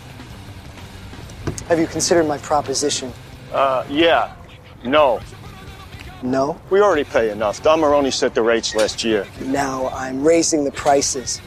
Have 1.70 1.80
you 1.80 1.88
considered 1.88 2.26
my 2.26 2.38
proposition? 2.38 3.10
Uh, 3.52 3.84
yeah. 3.90 4.34
No. 4.84 5.20
No? 6.22 6.56
We 6.70 6.80
already 6.80 7.04
pay 7.04 7.30
enough. 7.30 7.62
Don 7.62 7.80
Maroney 7.80 8.10
set 8.10 8.34
the 8.34 8.42
rates 8.42 8.74
last 8.74 9.04
year. 9.04 9.26
Now 9.40 9.88
I'm 9.94 10.26
raising 10.26 10.64
the 10.64 10.72
prices. 10.72 11.40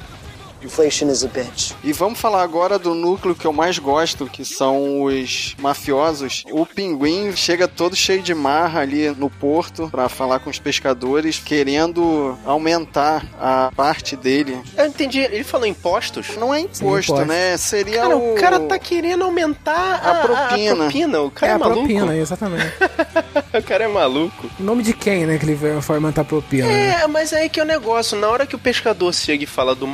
Inflation 0.64 1.10
is 1.10 1.24
a 1.24 1.28
bitch. 1.28 1.72
E 1.84 1.92
vamos 1.92 2.20
falar 2.20 2.44
agora 2.44 2.78
do 2.78 2.94
núcleo 2.94 3.34
que 3.36 3.46
eu 3.46 3.54
mais 3.54 3.80
gosto, 3.80 4.28
que 4.28 4.46
são 4.46 5.04
os 5.04 5.56
mafiosos. 5.60 6.44
O 6.52 6.66
pinguim 6.66 7.36
chega 7.36 7.68
todo 7.68 7.96
cheio 7.96 8.22
de 8.22 8.34
marra 8.34 8.82
ali 8.82 9.10
no 9.10 9.30
porto 9.30 9.90
para 9.90 10.08
falar 10.08 10.40
com 10.40 10.50
os 10.50 10.60
pescadores, 10.60 11.40
querendo 11.40 12.38
aumentar 12.46 13.26
a 13.40 13.72
parte 13.76 14.16
dele. 14.16 14.60
Eu 14.78 14.86
entendi, 14.86 15.20
ele 15.20 15.44
falou 15.44 15.66
impostos? 15.66 16.36
Não 16.38 16.54
é 16.54 16.60
imposto, 16.62 17.12
imposto. 17.14 17.26
né? 17.26 17.58
Seria 17.58 18.02
Cara, 18.02 18.18
o... 18.18 18.34
o 18.34 18.36
cara 18.36 18.60
tá 18.62 18.78
querendo 18.80 19.24
aumentar 19.24 19.72
a, 20.04 20.12
A 20.12 20.16
propina. 20.28 20.74
a 20.74 20.78
propina. 20.90 21.22
O 21.22 21.32
cara 21.32 21.52
é 21.52 21.54
é, 21.54 21.56
a 21.56 21.60
maluco. 21.60 21.80
propina, 21.80 22.16
exatamente. 22.18 22.74
o 23.58 23.64
cara 23.64 23.84
é 23.84 23.88
maluco. 23.88 24.50
O 24.60 24.64
nome 24.64 24.84
de 24.84 24.94
quem, 24.94 25.26
né, 25.26 25.38
que 25.38 25.46
ele 25.46 25.56
veio 25.56 25.82
foi 25.82 25.96
aumentar 25.96 26.22
a 26.22 26.26
propina. 26.26 26.68
né? 26.68 27.02
É, 27.04 27.08
mas 27.08 27.34
aí 27.34 27.50
que 27.50 27.60
é 27.60 27.64
o 27.64 27.66
negócio. 27.66 28.18
Na 28.18 28.28
hora 28.30 28.46
que 28.46 28.56
o 28.56 28.60
pescador 28.60 29.14
chega 29.14 29.44
e 29.44 29.48
fala 29.48 29.74
do 29.76 29.88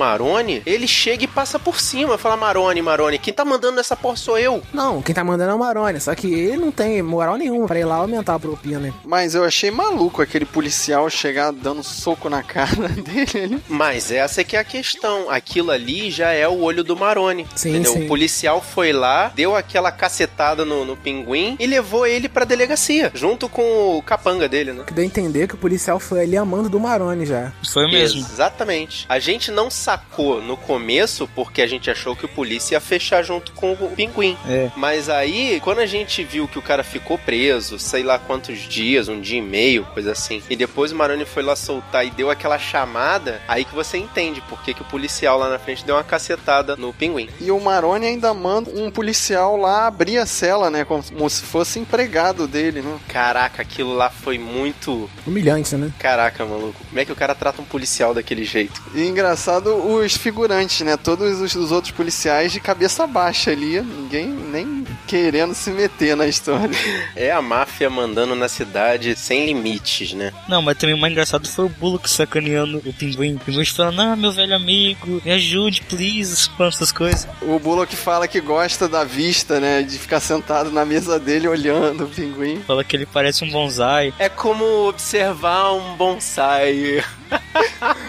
Maroni, 0.58 0.62
ele 0.66 0.88
chega 0.88 1.24
e 1.24 1.28
passa 1.28 1.60
por 1.60 1.80
cima. 1.80 2.18
Fala, 2.18 2.38
Maroni, 2.38 2.82
Maroni, 2.82 3.18
quem 3.20 3.34
tá 3.34 3.46
mandando 3.46 3.80
essa 3.80 3.96
porra 3.96 4.16
sou 4.16 4.38
eu. 4.38 4.62
Não, 4.74 5.02
quem 5.02 5.14
tá 5.14 5.24
mandando 5.24 5.52
é 5.52 5.54
o 5.54 5.60
Maroni, 5.60 6.00
só 6.00 6.14
que 6.16 6.34
ele 6.34 6.58
não 6.58 6.72
tem 6.72 7.02
moral 7.02 7.36
nenhuma 7.36 7.68
pra 7.68 7.80
ir 7.80 7.86
lá 7.86 7.96
aumentar 7.96 8.36
a 8.36 8.40
propina. 8.40 8.94
Mas 9.06 9.36
eu 9.36 9.44
achei 9.44 9.72
maluco 9.72 10.22
aquele 10.22 10.46
policial 10.46 11.10
chegar 11.10 11.52
dando 11.52 11.84
soco 11.84 12.30
na 12.30 12.44
cara 12.44 12.90
dele. 12.90 13.62
Mas 13.68 14.12
essa 14.12 14.42
é 14.42 14.44
que 14.44 14.56
é 14.56 14.60
a 14.60 14.64
questão. 14.64 15.30
Aquilo 15.30 15.72
ali 15.72 16.10
já 16.12 16.32
é 16.32 16.48
o 16.48 16.62
olho 16.62 16.84
do 16.84 16.96
Maroni. 16.96 17.48
Sim, 17.56 17.70
entendeu? 17.70 17.94
sim. 17.94 18.06
O 18.06 18.08
policial 18.08 18.62
foi 18.62 18.94
lá, 18.94 19.32
deu 19.36 19.56
aquela 19.56 19.92
cacetada 19.92 20.64
no, 20.66 20.86
no 20.86 20.96
pinguim 20.96 21.56
e 21.60 21.68
levou 21.68 22.06
ele 22.06 22.30
pra 22.30 22.46
delegacia, 22.46 23.12
junto 23.14 23.50
com 23.50 23.98
o 23.98 24.02
capanga 24.02 24.48
dele, 24.48 24.74
né? 24.74 24.84
Que 24.86 24.94
deu 24.94 25.04
a 25.04 25.08
entender 25.08 25.48
que 25.48 25.56
o 25.56 25.58
policial 25.58 26.00
foi 26.00 26.22
ali 26.22 26.38
amando 26.38 26.70
do 26.70 26.80
Maroni 26.80 27.26
já. 27.26 27.52
Foi 27.72 27.90
mesmo. 27.90 28.20
Exatamente. 28.22 29.06
A 29.10 29.20
gente 29.20 29.52
não 29.52 29.70
sacou 29.70 30.42
no 30.48 30.58
começo 30.58 31.30
porque 31.36 31.62
a 31.62 31.68
gente 31.68 31.92
achou 31.92 32.16
que 32.16 32.26
o 32.26 32.30
polícia 32.30 32.76
ia 32.76 32.80
fechar 32.80 33.22
junto 33.22 33.52
com 33.52 33.74
o 33.74 33.92
pinguim. 33.92 34.38
É. 34.48 34.72
Mas 34.76 35.10
aí, 35.10 35.60
quando 35.64 35.80
a 35.80 35.86
gente 35.86 36.24
viu 36.24 36.48
que 36.48 36.58
o 36.58 36.62
cara 36.62 36.84
ficou 36.84 37.18
preso, 37.18 37.78
sei 37.78 38.02
lá 38.02 38.18
quantos 38.18 38.60
dias, 38.60 39.10
um 39.10 39.20
dia 39.20 39.40
e 39.40 39.42
meio, 39.42 39.86
coisa 39.94 40.14
assim, 40.14 40.42
e 40.50 40.56
depois 40.56 40.92
o 40.92 40.96
Maroni 40.96 41.26
foi 41.26 41.44
lá 41.44 41.56
soltar 41.56 42.06
e 42.06 42.10
deu 42.10 42.30
aquela 42.32 42.58
chamada, 42.58 43.42
aí 43.48 43.66
que 43.66 43.76
você 43.76 43.98
entende 43.98 44.42
por 44.42 44.62
que, 44.64 44.74
que 44.74 44.82
o 44.82 44.86
policial 44.86 45.38
lá 45.38 45.50
na 45.50 45.60
frente 45.60 45.86
deu 45.86 45.96
uma 45.96 46.04
cacetada 46.04 46.76
no 46.76 46.94
pinguim. 46.94 47.30
E 47.42 47.52
o 47.52 47.60
Maroni 47.60 48.08
ainda 48.08 48.34
manda 48.34 48.70
um 48.72 48.90
policial 48.90 49.58
lá 49.58 49.88
abrir 49.88 50.18
a 50.18 50.26
cela, 50.26 50.70
né? 50.70 50.86
Como 50.86 51.30
se 51.30 51.42
fosse 51.42 51.80
empregado 51.80 52.48
dele, 52.48 52.82
né? 52.82 52.98
Caraca, 53.08 53.62
aquilo 53.62 53.94
lá 53.94 54.10
foi 54.10 54.38
muito. 54.38 55.10
Humilhante, 55.26 55.76
né? 55.76 55.92
Caraca, 56.00 56.46
maluco. 56.46 56.80
Como 56.88 57.00
é 57.00 57.06
que 57.06 57.12
o 57.12 57.16
cara 57.16 57.36
trata 57.36 57.62
um 57.62 57.66
policial 57.66 58.14
daquele 58.14 58.46
jeito? 58.46 58.82
E 58.94 59.06
engraçado 59.06 59.76
os 59.76 60.16
figurantes, 60.16 60.37
né? 60.84 60.98
Todos 60.98 61.42
os, 61.42 61.56
os 61.56 61.72
outros 61.72 61.92
policiais 61.92 62.52
de 62.52 62.60
cabeça 62.60 63.08
baixa 63.08 63.52
ali, 63.52 63.82
ninguém 63.82 64.28
nem 64.28 64.86
querendo 65.08 65.54
se 65.56 65.72
meter 65.72 66.16
na 66.16 66.28
história. 66.28 66.78
É 67.16 67.32
a 67.32 67.42
máfia 67.42 67.90
mandando 67.90 68.36
na 68.36 68.48
cidade 68.48 69.16
sem 69.16 69.46
limites, 69.46 70.14
né? 70.14 70.32
Não, 70.48 70.62
mas 70.62 70.78
também 70.78 70.96
o 70.96 70.98
mais 70.98 71.12
engraçado 71.12 71.48
foi 71.48 71.66
o 71.66 71.70
Bullock 71.70 72.10
sacaneando 72.10 72.82
o 72.86 72.94
pinguim. 72.94 73.36
O 73.36 73.40
pinguim 73.40 73.66
falando, 73.66 74.02
ah, 74.02 74.16
meu 74.16 74.32
velho 74.32 74.56
amigo, 74.56 75.22
me 75.24 75.32
ajude, 75.32 75.82
please, 75.82 76.50
com 76.52 76.66
essas 76.66 76.92
coisas. 76.92 77.28
O 77.42 77.58
Bullock 77.60 77.96
fala 77.96 78.28
que 78.28 78.42
gosta 78.42 78.88
da 78.88 79.04
vista, 79.04 79.60
né? 79.60 79.82
De 79.82 79.98
ficar 79.98 80.20
sentado 80.20 80.72
na 80.72 80.86
mesa 80.86 81.20
dele 81.20 81.48
olhando 81.48 82.06
o 82.06 82.10
pinguim. 82.10 82.62
Fala 82.68 82.84
que 82.84 82.96
ele 82.96 83.06
parece 83.06 83.44
um 83.44 83.50
bonsai. 83.50 84.14
É 84.20 84.30
como 84.30 84.88
observar 84.88 85.74
um 85.74 85.96
bonsai. 85.96 87.04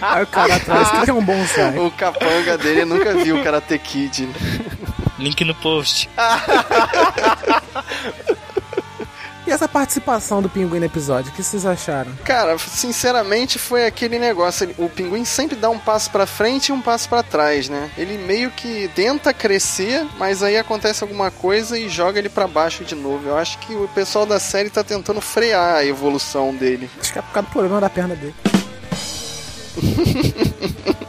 Aí 0.00 0.22
o 0.22 0.26
cara 0.26 0.54
atrás, 0.56 0.88
o 0.88 1.04
que 1.04 1.10
é 1.10 1.14
um 1.14 1.24
bonsai? 1.24 1.78
O 1.78 1.90
capanga 1.90 2.56
dele 2.58 2.84
nunca 2.84 3.14
viu 3.14 3.40
o 3.40 3.44
Karate 3.44 3.78
Kid. 3.78 4.26
né? 4.26 4.34
Link 5.18 5.44
no 5.44 5.54
post. 5.56 6.08
E 9.46 9.50
essa 9.50 9.66
participação 9.66 10.42
do 10.42 10.48
pinguim 10.50 10.78
no 10.78 10.84
episódio, 10.84 11.32
o 11.32 11.34
que 11.34 11.42
vocês 11.42 11.64
acharam? 11.64 12.12
Cara, 12.22 12.58
sinceramente 12.58 13.58
foi 13.58 13.86
aquele 13.86 14.18
negócio. 14.18 14.74
O 14.76 14.90
pinguim 14.90 15.24
sempre 15.24 15.56
dá 15.56 15.70
um 15.70 15.78
passo 15.78 16.10
pra 16.10 16.26
frente 16.26 16.68
e 16.68 16.72
um 16.72 16.82
passo 16.82 17.08
pra 17.08 17.22
trás, 17.22 17.66
né? 17.66 17.90
Ele 17.96 18.18
meio 18.18 18.50
que 18.50 18.90
tenta 18.94 19.32
crescer, 19.32 20.06
mas 20.18 20.42
aí 20.42 20.58
acontece 20.58 21.02
alguma 21.02 21.30
coisa 21.30 21.78
e 21.78 21.88
joga 21.88 22.18
ele 22.18 22.28
pra 22.28 22.46
baixo 22.46 22.84
de 22.84 22.94
novo. 22.94 23.26
Eu 23.26 23.38
acho 23.38 23.56
que 23.60 23.74
o 23.74 23.88
pessoal 23.94 24.26
da 24.26 24.38
série 24.38 24.68
tá 24.68 24.84
tentando 24.84 25.20
frear 25.22 25.76
a 25.76 25.84
evolução 25.84 26.54
dele. 26.54 26.90
Acho 27.00 27.12
que 27.14 27.18
é 27.18 27.22
por 27.22 27.32
causa 27.32 27.48
do 27.48 27.52
problema 27.52 27.80
da 27.80 27.88
perna 27.88 28.14
dele. 28.14 28.34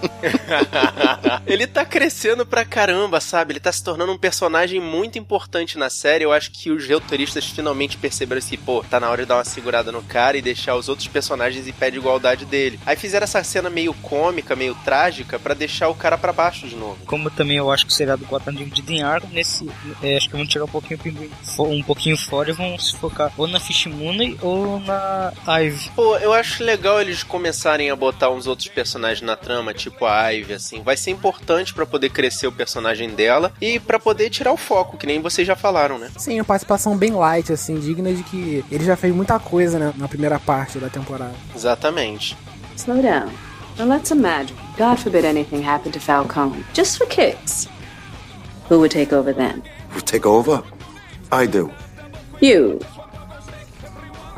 ele 1.45 1.67
tá 1.67 1.85
crescendo 1.85 2.45
pra 2.45 2.65
caramba, 2.65 3.19
sabe? 3.19 3.53
Ele 3.53 3.59
tá 3.59 3.71
se 3.71 3.83
tornando 3.83 4.11
um 4.11 4.17
personagem 4.17 4.79
muito 4.79 5.17
importante 5.17 5.77
na 5.77 5.89
série. 5.89 6.23
Eu 6.23 6.31
acho 6.31 6.51
que 6.51 6.71
os 6.71 6.87
roteiristas 6.87 7.45
finalmente 7.45 7.97
perceberam 7.97 8.39
assim, 8.39 8.57
pô, 8.57 8.83
tá 8.89 8.99
na 8.99 9.09
hora 9.09 9.23
de 9.23 9.27
dar 9.27 9.37
uma 9.37 9.45
segurada 9.45 9.91
no 9.91 10.01
cara 10.01 10.37
e 10.37 10.41
deixar 10.41 10.75
os 10.75 10.89
outros 10.89 11.07
personagens 11.07 11.67
em 11.67 11.73
pé 11.73 11.91
de 11.91 11.97
igualdade 11.97 12.45
dele. 12.45 12.79
Aí 12.85 12.95
fizeram 12.95 13.23
essa 13.23 13.43
cena 13.43 13.69
meio 13.69 13.93
cômica, 13.95 14.55
meio 14.55 14.75
trágica, 14.83 15.39
pra 15.39 15.53
deixar 15.53 15.89
o 15.89 15.95
cara 15.95 16.17
pra 16.17 16.33
baixo 16.33 16.67
de 16.67 16.75
novo. 16.75 16.97
Como 17.05 17.29
também 17.29 17.57
eu 17.57 17.71
acho 17.71 17.85
que 17.85 17.91
o 17.91 17.95
seriado 17.95 18.25
Gotham 18.25 18.53
dividido 18.53 18.91
em 18.91 19.01
arco, 19.01 19.27
nesse. 19.31 19.69
é, 20.01 20.17
acho 20.17 20.29
que 20.29 20.35
vão 20.35 20.45
tirar 20.45 20.65
um 20.65 20.67
pouquinho 20.67 20.99
um 21.59 21.83
pouquinho 21.83 22.17
fora 22.17 22.49
e 22.49 22.53
vão 22.53 22.77
se 22.77 22.95
focar 22.95 23.31
ou 23.37 23.47
na 23.47 23.59
Fish 23.59 23.87
Mooney 23.87 24.37
ou 24.41 24.79
na 24.79 25.33
Ivy. 25.47 25.91
Pô, 25.95 26.17
eu 26.17 26.33
acho 26.33 26.63
legal 26.63 27.01
eles 27.01 27.23
começarem 27.23 27.89
a 27.89 27.95
botar 27.95 28.29
uns 28.29 28.47
outros 28.47 28.58
personagens 28.67 29.21
na 29.21 29.35
trama, 29.35 29.73
tipo 29.73 30.05
a 30.05 30.29
Ivy, 30.29 30.53
assim. 30.53 30.81
Vai 30.81 30.97
ser 30.97 31.11
importante 31.11 31.73
pra 31.73 31.85
poder 31.85 32.09
crescer 32.09 32.47
o 32.47 32.51
personagem 32.51 33.09
dela 33.11 33.53
e 33.61 33.79
pra 33.79 33.99
poder 33.99 34.29
tirar 34.29 34.51
o 34.51 34.57
foco, 34.57 34.97
que 34.97 35.05
nem 35.05 35.21
vocês 35.21 35.47
já 35.47 35.55
falaram, 35.55 35.99
né? 35.99 36.09
Sim, 36.17 36.39
uma 36.39 36.45
participação 36.45 36.97
bem 36.97 37.11
light, 37.11 37.53
assim, 37.53 37.79
digna 37.79 38.11
de 38.11 38.23
que 38.23 38.65
ele 38.71 38.83
já 38.83 38.95
fez 38.95 39.13
muita 39.13 39.39
coisa 39.39 39.77
né, 39.77 39.93
na 39.95 40.07
primeira 40.07 40.39
parte 40.39 40.79
da 40.79 40.89
temporada. 40.89 41.35
Exatamente. 41.55 42.35
Slow 42.75 43.01
down. 43.01 43.29
Now 43.77 43.85
let's 43.87 44.11
imagine, 44.11 44.57
God 44.77 44.97
forbid 44.97 45.23
anything 45.23 45.61
happened 45.61 45.93
to 45.93 45.99
Falcone. 46.01 46.65
Just 46.73 46.97
for 46.97 47.07
kicks. 47.07 47.69
Who 48.69 48.79
would 48.79 48.91
take 48.91 49.13
over 49.13 49.33
then? 49.33 49.63
Who 49.91 50.01
take 50.01 50.27
over? 50.27 50.63
I 51.31 51.45
do. 51.47 51.71
You. 52.41 52.79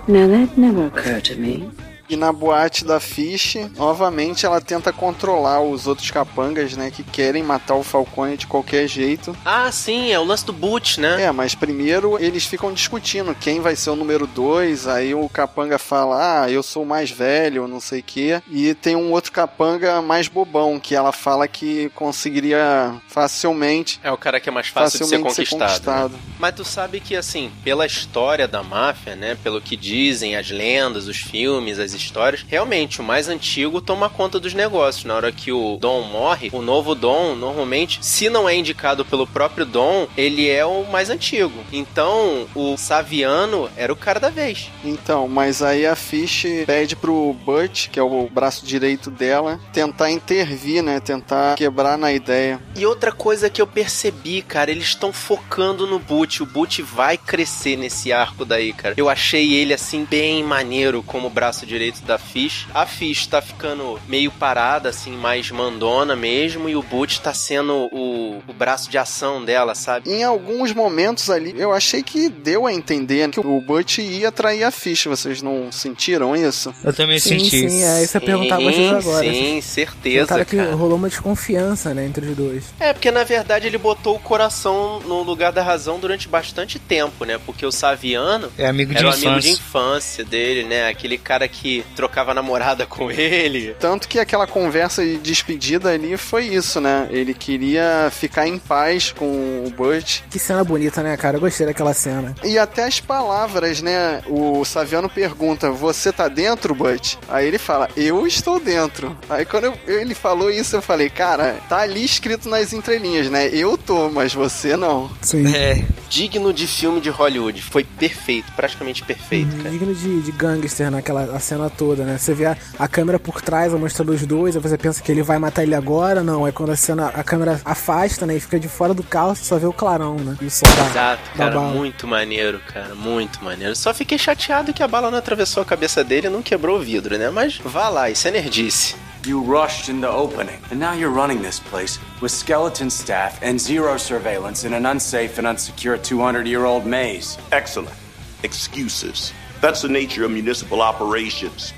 Now 0.07 0.27
that 0.27 0.57
never 0.57 0.87
occurred 0.87 1.23
to 1.25 1.35
me. 1.35 1.69
E 2.11 2.17
na 2.17 2.33
boate 2.33 2.83
da 2.83 2.99
Fish, 2.99 3.55
novamente 3.77 4.45
ela 4.45 4.59
tenta 4.59 4.91
controlar 4.91 5.61
os 5.61 5.87
outros 5.87 6.11
capangas, 6.11 6.75
né? 6.75 6.91
Que 6.91 7.03
querem 7.03 7.41
matar 7.41 7.75
o 7.75 7.83
Falcone 7.83 8.35
de 8.35 8.45
qualquer 8.47 8.85
jeito. 8.85 9.33
Ah, 9.45 9.71
sim, 9.71 10.11
é 10.11 10.19
o 10.19 10.25
lance 10.25 10.45
do 10.45 10.51
boot, 10.51 10.99
né? 10.99 11.23
É, 11.23 11.31
mas 11.31 11.55
primeiro 11.55 12.21
eles 12.21 12.43
ficam 12.45 12.73
discutindo 12.73 13.33
quem 13.33 13.61
vai 13.61 13.77
ser 13.77 13.91
o 13.91 13.95
número 13.95 14.27
2. 14.27 14.87
Aí 14.87 15.15
o 15.15 15.29
capanga 15.29 15.79
fala, 15.79 16.43
ah, 16.43 16.51
eu 16.51 16.61
sou 16.61 16.83
o 16.83 16.85
mais 16.85 17.09
velho, 17.09 17.65
não 17.65 17.79
sei 17.79 18.01
o 18.01 18.03
quê. 18.03 18.41
E 18.51 18.73
tem 18.73 18.93
um 18.93 19.13
outro 19.13 19.31
capanga 19.31 20.01
mais 20.01 20.27
bobão, 20.27 20.81
que 20.81 20.93
ela 20.93 21.13
fala 21.13 21.47
que 21.47 21.89
conseguiria 21.95 22.93
facilmente. 23.07 24.01
É 24.03 24.11
o 24.11 24.17
cara 24.17 24.37
que 24.41 24.49
é 24.49 24.51
mais 24.51 24.67
fácil 24.67 24.99
de 24.99 25.05
ser 25.05 25.15
facilmente 25.15 25.35
ser 25.35 25.55
conquistado. 25.55 25.69
conquistado. 25.69 26.13
né? 26.15 26.19
Mas 26.37 26.55
tu 26.55 26.65
sabe 26.65 26.99
que, 26.99 27.15
assim, 27.15 27.49
pela 27.63 27.85
história 27.85 28.49
da 28.49 28.61
máfia, 28.61 29.15
né? 29.15 29.37
Pelo 29.41 29.61
que 29.61 29.77
dizem 29.77 30.35
as 30.35 30.49
lendas, 30.49 31.07
os 31.07 31.17
filmes, 31.17 31.79
as 31.79 32.00
histórias, 32.01 32.45
realmente 32.47 33.01
o 33.01 33.03
mais 33.03 33.27
antigo 33.27 33.81
toma 33.81 34.09
conta 34.09 34.39
dos 34.39 34.53
negócios. 34.53 35.05
Na 35.05 35.15
hora 35.15 35.31
que 35.31 35.51
o 35.51 35.77
Dom 35.79 36.01
morre, 36.01 36.49
o 36.51 36.61
novo 36.61 36.95
Dom, 36.95 37.35
normalmente, 37.35 37.99
se 38.01 38.29
não 38.29 38.47
é 38.47 38.55
indicado 38.55 39.05
pelo 39.05 39.27
próprio 39.27 39.65
Dom, 39.65 40.07
ele 40.17 40.49
é 40.49 40.65
o 40.65 40.83
mais 40.83 41.09
antigo. 41.09 41.63
Então, 41.71 42.47
o 42.55 42.77
Saviano 42.77 43.69
era 43.75 43.91
o 43.91 43.95
cara 43.95 44.19
da 44.19 44.29
vez. 44.29 44.69
Então, 44.83 45.27
mas 45.27 45.61
aí 45.61 45.85
a 45.85 45.95
Fish 45.95 46.45
pede 46.65 46.95
pro 46.95 47.33
Butch, 47.45 47.89
que 47.89 47.99
é 47.99 48.03
o 48.03 48.29
braço 48.29 48.65
direito 48.65 49.09
dela, 49.09 49.59
tentar 49.73 50.11
intervir, 50.11 50.83
né? 50.83 50.99
Tentar 50.99 51.55
quebrar 51.55 51.97
na 51.97 52.11
ideia. 52.11 52.59
E 52.75 52.85
outra 52.85 53.11
coisa 53.11 53.49
que 53.49 53.61
eu 53.61 53.67
percebi, 53.67 54.41
cara, 54.41 54.71
eles 54.71 54.85
estão 54.85 55.11
focando 55.11 55.87
no 55.87 55.99
Boot. 55.99 56.43
O 56.43 56.45
Boot 56.45 56.81
vai 56.81 57.17
crescer 57.17 57.75
nesse 57.75 58.11
arco 58.11 58.45
daí, 58.45 58.73
cara. 58.73 58.95
Eu 58.97 59.09
achei 59.09 59.53
ele, 59.53 59.73
assim, 59.73 60.05
bem 60.09 60.43
maneiro 60.43 61.03
como 61.03 61.29
braço 61.29 61.65
direito 61.65 61.90
da 61.99 62.17
Fish. 62.17 62.67
A 62.73 62.85
Fish 62.85 63.27
tá 63.27 63.41
ficando 63.41 63.99
meio 64.07 64.31
parada, 64.31 64.89
assim, 64.89 65.11
mais 65.11 65.49
mandona 65.51 66.15
mesmo. 66.15 66.69
E 66.69 66.75
o 66.75 66.81
Boot 66.81 67.19
tá 67.21 67.33
sendo 67.33 67.73
o, 67.91 68.41
o 68.47 68.53
braço 68.53 68.89
de 68.89 68.97
ação 68.97 69.43
dela, 69.43 69.75
sabe? 69.75 70.09
Em 70.09 70.23
alguns 70.23 70.71
momentos 70.73 71.29
ali, 71.29 71.53
eu 71.57 71.73
achei 71.73 72.01
que 72.01 72.29
deu 72.29 72.65
a 72.65 72.73
entender 72.73 73.29
que 73.29 73.39
o 73.39 73.61
Butch 73.61 73.97
ia 73.99 74.31
trair 74.31 74.63
a 74.63 74.71
Fish. 74.71 75.05
Vocês 75.05 75.41
não 75.41 75.71
sentiram 75.71 76.35
isso? 76.35 76.73
Eu 76.83 76.93
também 76.93 77.19
Sim, 77.19 77.39
senti 77.39 77.69
sim, 77.69 77.83
é 77.83 78.03
isso 78.03 78.11
que 78.11 78.17
eu 78.17 78.21
perguntar 78.21 78.55
pra 78.57 78.65
vocês 78.71 78.91
agora. 78.91 79.25
Sim, 79.25 79.31
Tem 79.31 79.61
certeza, 79.61 80.23
um 80.23 80.27
cara 80.27 80.45
que 80.45 80.55
cara. 80.55 80.75
rolou 80.75 80.97
uma 80.97 81.09
desconfiança, 81.09 81.93
né, 81.93 82.05
entre 82.05 82.27
os 82.27 82.35
dois. 82.37 82.63
É, 82.79 82.93
porque 82.93 83.09
na 83.11 83.23
verdade 83.23 83.67
ele 83.67 83.77
botou 83.77 84.15
o 84.15 84.19
coração 84.19 84.99
no 85.01 85.23
lugar 85.23 85.51
da 85.51 85.63
razão 85.63 85.99
durante 85.99 86.27
bastante 86.27 86.77
tempo, 86.79 87.25
né? 87.25 87.39
Porque 87.45 87.65
o 87.65 87.71
Saviano 87.71 88.51
É 88.57 88.67
amigo 88.67 88.91
de 88.91 88.97
era 88.97 89.07
o 89.07 89.09
infância. 89.09 89.29
amigo 89.29 89.41
de 89.41 89.51
infância 89.51 90.23
dele, 90.23 90.63
né? 90.63 90.87
Aquele 90.87 91.17
cara 91.17 91.47
que 91.47 91.80
trocava 91.95 92.33
namorada 92.33 92.85
com 92.85 93.09
ele. 93.11 93.75
Tanto 93.79 94.07
que 94.07 94.19
aquela 94.19 94.47
conversa 94.47 95.03
de 95.03 95.17
despedida 95.17 95.89
ali 95.89 96.17
foi 96.17 96.45
isso, 96.45 96.79
né? 96.81 97.07
Ele 97.11 97.33
queria 97.33 98.09
ficar 98.11 98.47
em 98.47 98.57
paz 98.57 99.11
com 99.11 99.63
o 99.65 99.69
Butch. 99.71 100.21
Que 100.29 100.39
cena 100.39 100.63
bonita, 100.63 101.01
né, 101.03 101.15
cara? 101.17 101.37
Eu 101.37 101.41
gostei 101.41 101.65
daquela 101.65 101.93
cena. 101.93 102.35
E 102.43 102.57
até 102.57 102.85
as 102.85 102.99
palavras, 102.99 103.81
né? 103.81 104.21
O 104.27 104.63
Saviano 104.65 105.09
pergunta: 105.09 105.71
Você 105.71 106.11
tá 106.11 106.27
dentro, 106.27 106.73
Butch? 106.75 107.15
Aí 107.29 107.47
ele 107.47 107.57
fala: 107.57 107.89
Eu 107.95 108.25
estou 108.27 108.59
dentro. 108.59 109.15
Aí 109.29 109.45
quando 109.45 109.65
eu- 109.65 109.77
ele 109.87 110.13
falou 110.15 110.49
isso, 110.51 110.75
eu 110.75 110.81
falei: 110.81 111.09
Cara, 111.09 111.57
tá 111.69 111.79
ali 111.79 112.03
escrito 112.03 112.49
nas 112.49 112.73
entrelinhas, 112.73 113.29
né? 113.29 113.47
Eu 113.51 113.77
tô, 113.77 114.09
mas 114.09 114.33
você 114.33 114.75
não. 114.75 115.09
Sim. 115.21 115.53
É. 115.55 115.83
Digno 116.09 116.51
de 116.53 116.67
filme 116.67 116.99
de 116.99 117.09
Hollywood. 117.09 117.61
Foi 117.61 117.83
perfeito, 117.83 118.51
praticamente 118.53 119.03
perfeito, 119.03 119.55
cara. 119.57 119.69
Digno 119.69 119.93
de, 119.93 120.21
de 120.21 120.31
gangster 120.31 120.91
naquela 120.91 121.23
a 121.35 121.39
cena 121.61 121.69
toda, 121.69 122.03
né? 122.03 122.17
Você 122.17 122.33
vê 122.33 122.45
a, 122.45 122.57
a 122.79 122.87
câmera 122.87 123.19
por 123.19 123.41
trás, 123.41 123.71
mostrando 123.73 124.11
os 124.11 124.25
dois, 124.25 124.55
aí 124.55 124.61
você 124.61 124.77
pensa 124.77 125.01
que 125.01 125.11
ele 125.11 125.21
vai 125.21 125.37
matar 125.37 125.63
ele 125.63 125.75
agora, 125.75 126.23
não. 126.23 126.47
É 126.47 126.51
quando 126.51 126.71
a 126.71 126.75
cena, 126.75 127.07
a 127.09 127.23
câmera 127.23 127.61
afasta, 127.63 128.25
né? 128.25 128.35
E 128.35 128.39
fica 128.39 128.59
de 128.59 128.67
fora 128.67 128.93
do 128.93 129.03
carro, 129.03 129.35
você 129.35 129.43
só 129.43 129.57
vê 129.57 129.65
o 129.65 129.73
clarão, 129.73 130.15
né? 130.15 130.37
E 130.41 130.45
o 130.45 130.51
som 130.51 130.65
da, 130.65 130.89
Exato, 130.89 131.29
da 131.31 131.37
cara, 131.37 131.55
bala. 131.55 131.73
muito 131.73 132.07
maneiro, 132.07 132.59
cara, 132.67 132.95
muito 132.95 133.43
maneiro. 133.43 133.75
Só 133.75 133.93
fiquei 133.93 134.17
chateado 134.17 134.73
que 134.73 134.81
a 134.81 134.87
bala 134.87 135.11
não 135.11 135.17
atravessou 135.17 135.61
a 135.61 135.65
cabeça 135.65 136.03
dele 136.03 136.27
e 136.27 136.29
não 136.29 136.41
quebrou 136.41 136.77
o 136.79 136.81
vidro, 136.81 137.17
né? 137.17 137.29
Mas 137.29 137.59
vá 137.63 137.89
lá, 137.89 138.09
isso 138.09 138.27
é 138.27 138.31
nerdice. 138.31 138.95
You 139.23 139.43
rushed 139.43 139.87
in 139.87 140.01
the 140.01 140.09
opening, 140.09 140.57
and 140.71 140.79
now 140.79 140.93
you're 140.93 141.13
running 141.13 141.43
this 141.43 141.59
place 141.59 141.99
with 142.21 142.31
skeleton 142.31 142.89
staff 142.89 143.37
and 143.43 143.59
zero 143.59 143.99
surveillance 143.99 144.65
in 144.65 144.73
an 144.73 144.87
unsafe 144.87 145.37
and 145.37 145.45
unsecure 145.45 145.99
200 145.99 146.47
year 146.47 146.65
old 146.65 146.87
maze. 146.87 147.37
Excellent. 147.51 147.93
Excuses. 148.41 149.31
That's 149.61 149.83
the 149.83 149.89
nature 149.89 150.25
of 150.25 150.31
municipal 150.31 150.81
operations. 150.81 151.73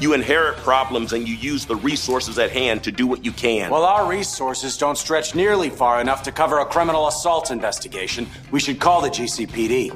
You 0.00 0.12
inherit 0.12 0.56
problems 0.58 1.12
and 1.12 1.26
you 1.26 1.34
use 1.34 1.66
the 1.66 1.74
resources 1.74 2.38
at 2.38 2.50
hand 2.50 2.84
to 2.84 2.92
do 2.92 3.06
what 3.06 3.24
you 3.24 3.32
can. 3.32 3.70
Well, 3.70 3.84
our 3.84 4.06
resources 4.06 4.76
don't 4.76 4.96
stretch 4.96 5.34
nearly 5.34 5.70
far 5.70 6.00
enough 6.00 6.22
to 6.24 6.32
cover 6.32 6.60
a 6.60 6.66
criminal 6.66 7.08
assault 7.08 7.50
investigation. 7.50 8.26
We 8.52 8.60
should 8.60 8.78
call 8.78 9.00
the 9.00 9.10
GCPD. 9.10 9.92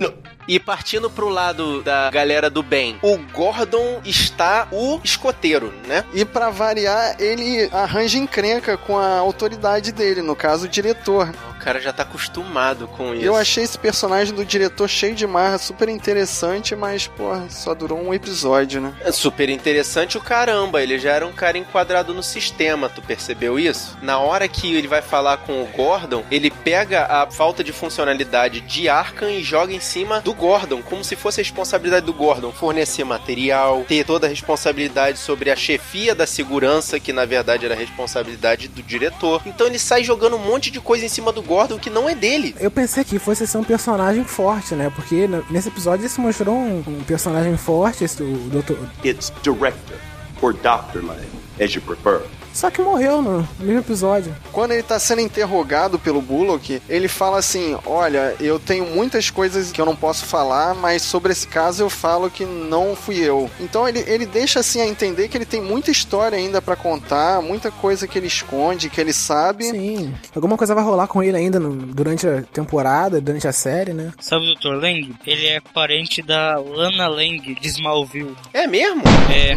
E 0.49 0.59
partindo 0.59 1.09
pro 1.09 1.29
lado 1.29 1.83
da 1.83 2.11
galera 2.11 2.51
do 2.51 2.65
bem, 2.65 2.99
o 3.01 3.17
Gordon 3.33 4.01
está 4.05 4.67
o 4.73 5.01
escoteiro, 5.05 5.73
né? 5.87 6.05
E 6.13 6.25
pra 6.25 6.51
variar, 6.51 7.15
ele 7.21 7.69
arranja 7.73 8.19
encrenca 8.19 8.77
com 8.77 8.99
a 8.99 9.19
autoridade 9.19 9.93
dele, 9.93 10.21
no 10.21 10.35
caso, 10.35 10.67
o 10.67 10.69
diretor. 10.69 11.33
O 11.63 11.65
cara 11.65 11.81
já 11.81 11.93
tá 11.93 12.03
acostumado 12.03 12.89
com 12.89 13.15
isso. 13.15 13.25
Eu 13.25 13.37
achei 13.37 13.63
esse 13.63 13.79
personagem 13.79 14.35
do 14.35 14.45
diretor 14.45 14.89
cheio 14.89 15.15
de 15.15 15.29
marra, 15.29 15.59
super 15.59 15.89
interessante, 15.89 16.75
mas, 16.75 17.07
porra, 17.07 17.49
só 17.49 17.73
durou 17.73 18.03
um 18.03 18.13
episódio, 18.13 18.81
né? 18.81 18.93
É 19.01 19.13
super 19.13 19.49
interessante 19.49 20.19
o 20.19 20.21
caramba, 20.21 20.83
ele 20.83 20.99
já 20.99 21.13
era 21.13 21.25
um 21.25 21.31
cara 21.31 21.57
enquadrado 21.57 22.13
no 22.13 22.23
sistema, 22.23 22.89
tu 22.89 23.01
percebeu 23.01 23.61
isso? 23.61 23.97
Na 24.03 24.19
hora 24.19 24.49
que 24.49 24.75
ele 24.75 24.89
vai 24.89 25.01
falar 25.01 25.37
com 25.37 25.63
o 25.63 25.67
Gordon, 25.67 26.25
ele 26.33 26.51
pega 26.51 27.07
a 27.07 27.31
falta 27.31 27.63
de 27.63 27.73
funcionalidade 27.73 28.61
de 28.63 28.89
Arkham 28.89 29.31
e 29.31 29.41
joga 29.45 29.73
em 29.73 29.79
cima 29.79 30.21
do 30.21 30.35
Gordon, 30.35 30.83
como 30.83 31.05
se 31.05 31.15
fosse 31.15 31.41
a 31.41 31.45
responsabilidade 31.45 32.05
do 32.05 32.13
Gordon 32.13 32.51
fornecer 32.51 33.05
material, 33.05 33.85
ter 33.87 34.05
toda 34.05 34.27
a 34.27 34.31
responsabilidade 34.31 35.17
sobre 35.17 35.49
a 35.49 35.55
chefia 35.55 36.13
da 36.13 36.27
segurança, 36.27 36.99
que 36.99 37.13
na 37.13 37.25
verdade 37.25 37.65
era 37.65 37.75
a 37.75 37.79
responsabilidade 37.79 38.67
do 38.67 38.83
diretor. 38.83 39.41
Então 39.47 39.69
ele 39.69 39.79
sai 39.79 40.03
jogando 40.03 40.35
um 40.35 40.41
monte 40.41 40.69
de 40.69 40.81
coisa 40.81 41.07
em 41.07 41.09
cima 41.09 41.31
do 41.31 41.52
Gordon 41.53 41.79
que 41.79 41.91
não 41.91 42.09
é 42.09 42.15
dele. 42.15 42.55
Eu 42.59 42.71
pensei 42.71 43.05
que 43.05 43.19
fosse 43.19 43.47
ser 43.47 43.59
um 43.59 43.65
personagem 43.65 44.25
forte, 44.25 44.75
né? 44.75 44.91
Porque 44.95 45.29
nesse 45.51 45.69
episódio 45.69 46.03
ele 46.03 46.09
se 46.09 46.21
mostrou 46.21 46.57
um, 46.57 46.83
um 46.87 47.05
personagem 47.05 47.55
forte, 47.59 48.05
esse, 48.05 48.23
o 48.23 48.49
Dr. 48.49 48.75
It's 49.05 49.31
director 49.43 49.99
or 50.41 50.55
Dr. 50.55 51.05
Lang, 51.05 51.21
as 51.61 51.75
you 51.75 51.83
prefer. 51.83 52.23
Só 52.53 52.71
que 52.71 52.83
morreu 52.83 53.23
no 53.23 53.49
mesmo 53.59 53.81
episódio. 53.81 54.35
Quando 54.53 54.73
ele 54.73 54.83
tá 54.83 54.99
sendo 54.99 55.21
interrogado 55.21 55.99
pelo 55.99 56.21
Bullock, 56.21 56.81
ele 56.89 57.09
fala 57.09 57.39
assim: 57.39 57.77
Olha, 57.87 58.35
eu 58.41 58.59
tenho 58.59 58.87
muitas 58.87 59.31
coisas 59.31 59.73
que 59.73 59.81
eu 59.81 59.87
não 59.87 59.97
posso 59.97 60.25
falar, 60.27 60.75
mas 60.75 61.03
sobre 61.03 61.33
esse 61.33 61.47
caso 61.47 61.83
eu 61.83 61.89
falo 61.91 62.31
que 62.31 62.45
não 62.45 62.95
fui 62.95 63.17
eu. 63.19 63.51
Então 63.59 63.89
ele, 63.89 64.05
ele 64.07 64.27
deixa 64.27 64.61
assim 64.61 64.81
a 64.81 64.87
entender 64.87 65.29
que 65.29 65.37
ele 65.37 65.47
tem 65.47 65.61
muita 65.63 65.91
história 65.91 66.37
ainda 66.37 66.61
pra 66.61 66.77
contar, 66.77 67.41
muita 67.41 67.71
coisa 67.71 68.07
que 68.07 68.19
ele 68.19 68.27
esconde, 68.27 68.91
que 68.91 69.01
ele 69.01 69.13
sabe. 69.13 69.65
Sim. 69.65 70.13
Alguma 70.35 70.57
coisa 70.59 70.75
vai 70.75 70.85
rolar 70.85 71.07
com 71.07 71.23
ele 71.23 71.37
ainda 71.37 71.59
no- 71.59 71.75
durante 71.87 72.27
a 72.27 72.43
temporada, 72.53 73.21
durante 73.21 73.49
a 73.49 73.53
série, 73.53 73.93
né? 73.93 74.13
Sabe 74.21 74.45
o 74.51 74.55
Dr. 74.55 74.75
Lang? 74.81 75.15
Ele 75.27 75.47
é 75.47 75.61
parente 75.73 76.21
da 76.23 76.59
Lana 76.59 77.09
Lang 77.09 77.55
de 77.55 77.69
Smallville. 77.69 78.37
É 78.53 78.67
mesmo? 78.67 79.03
É. 79.35 79.55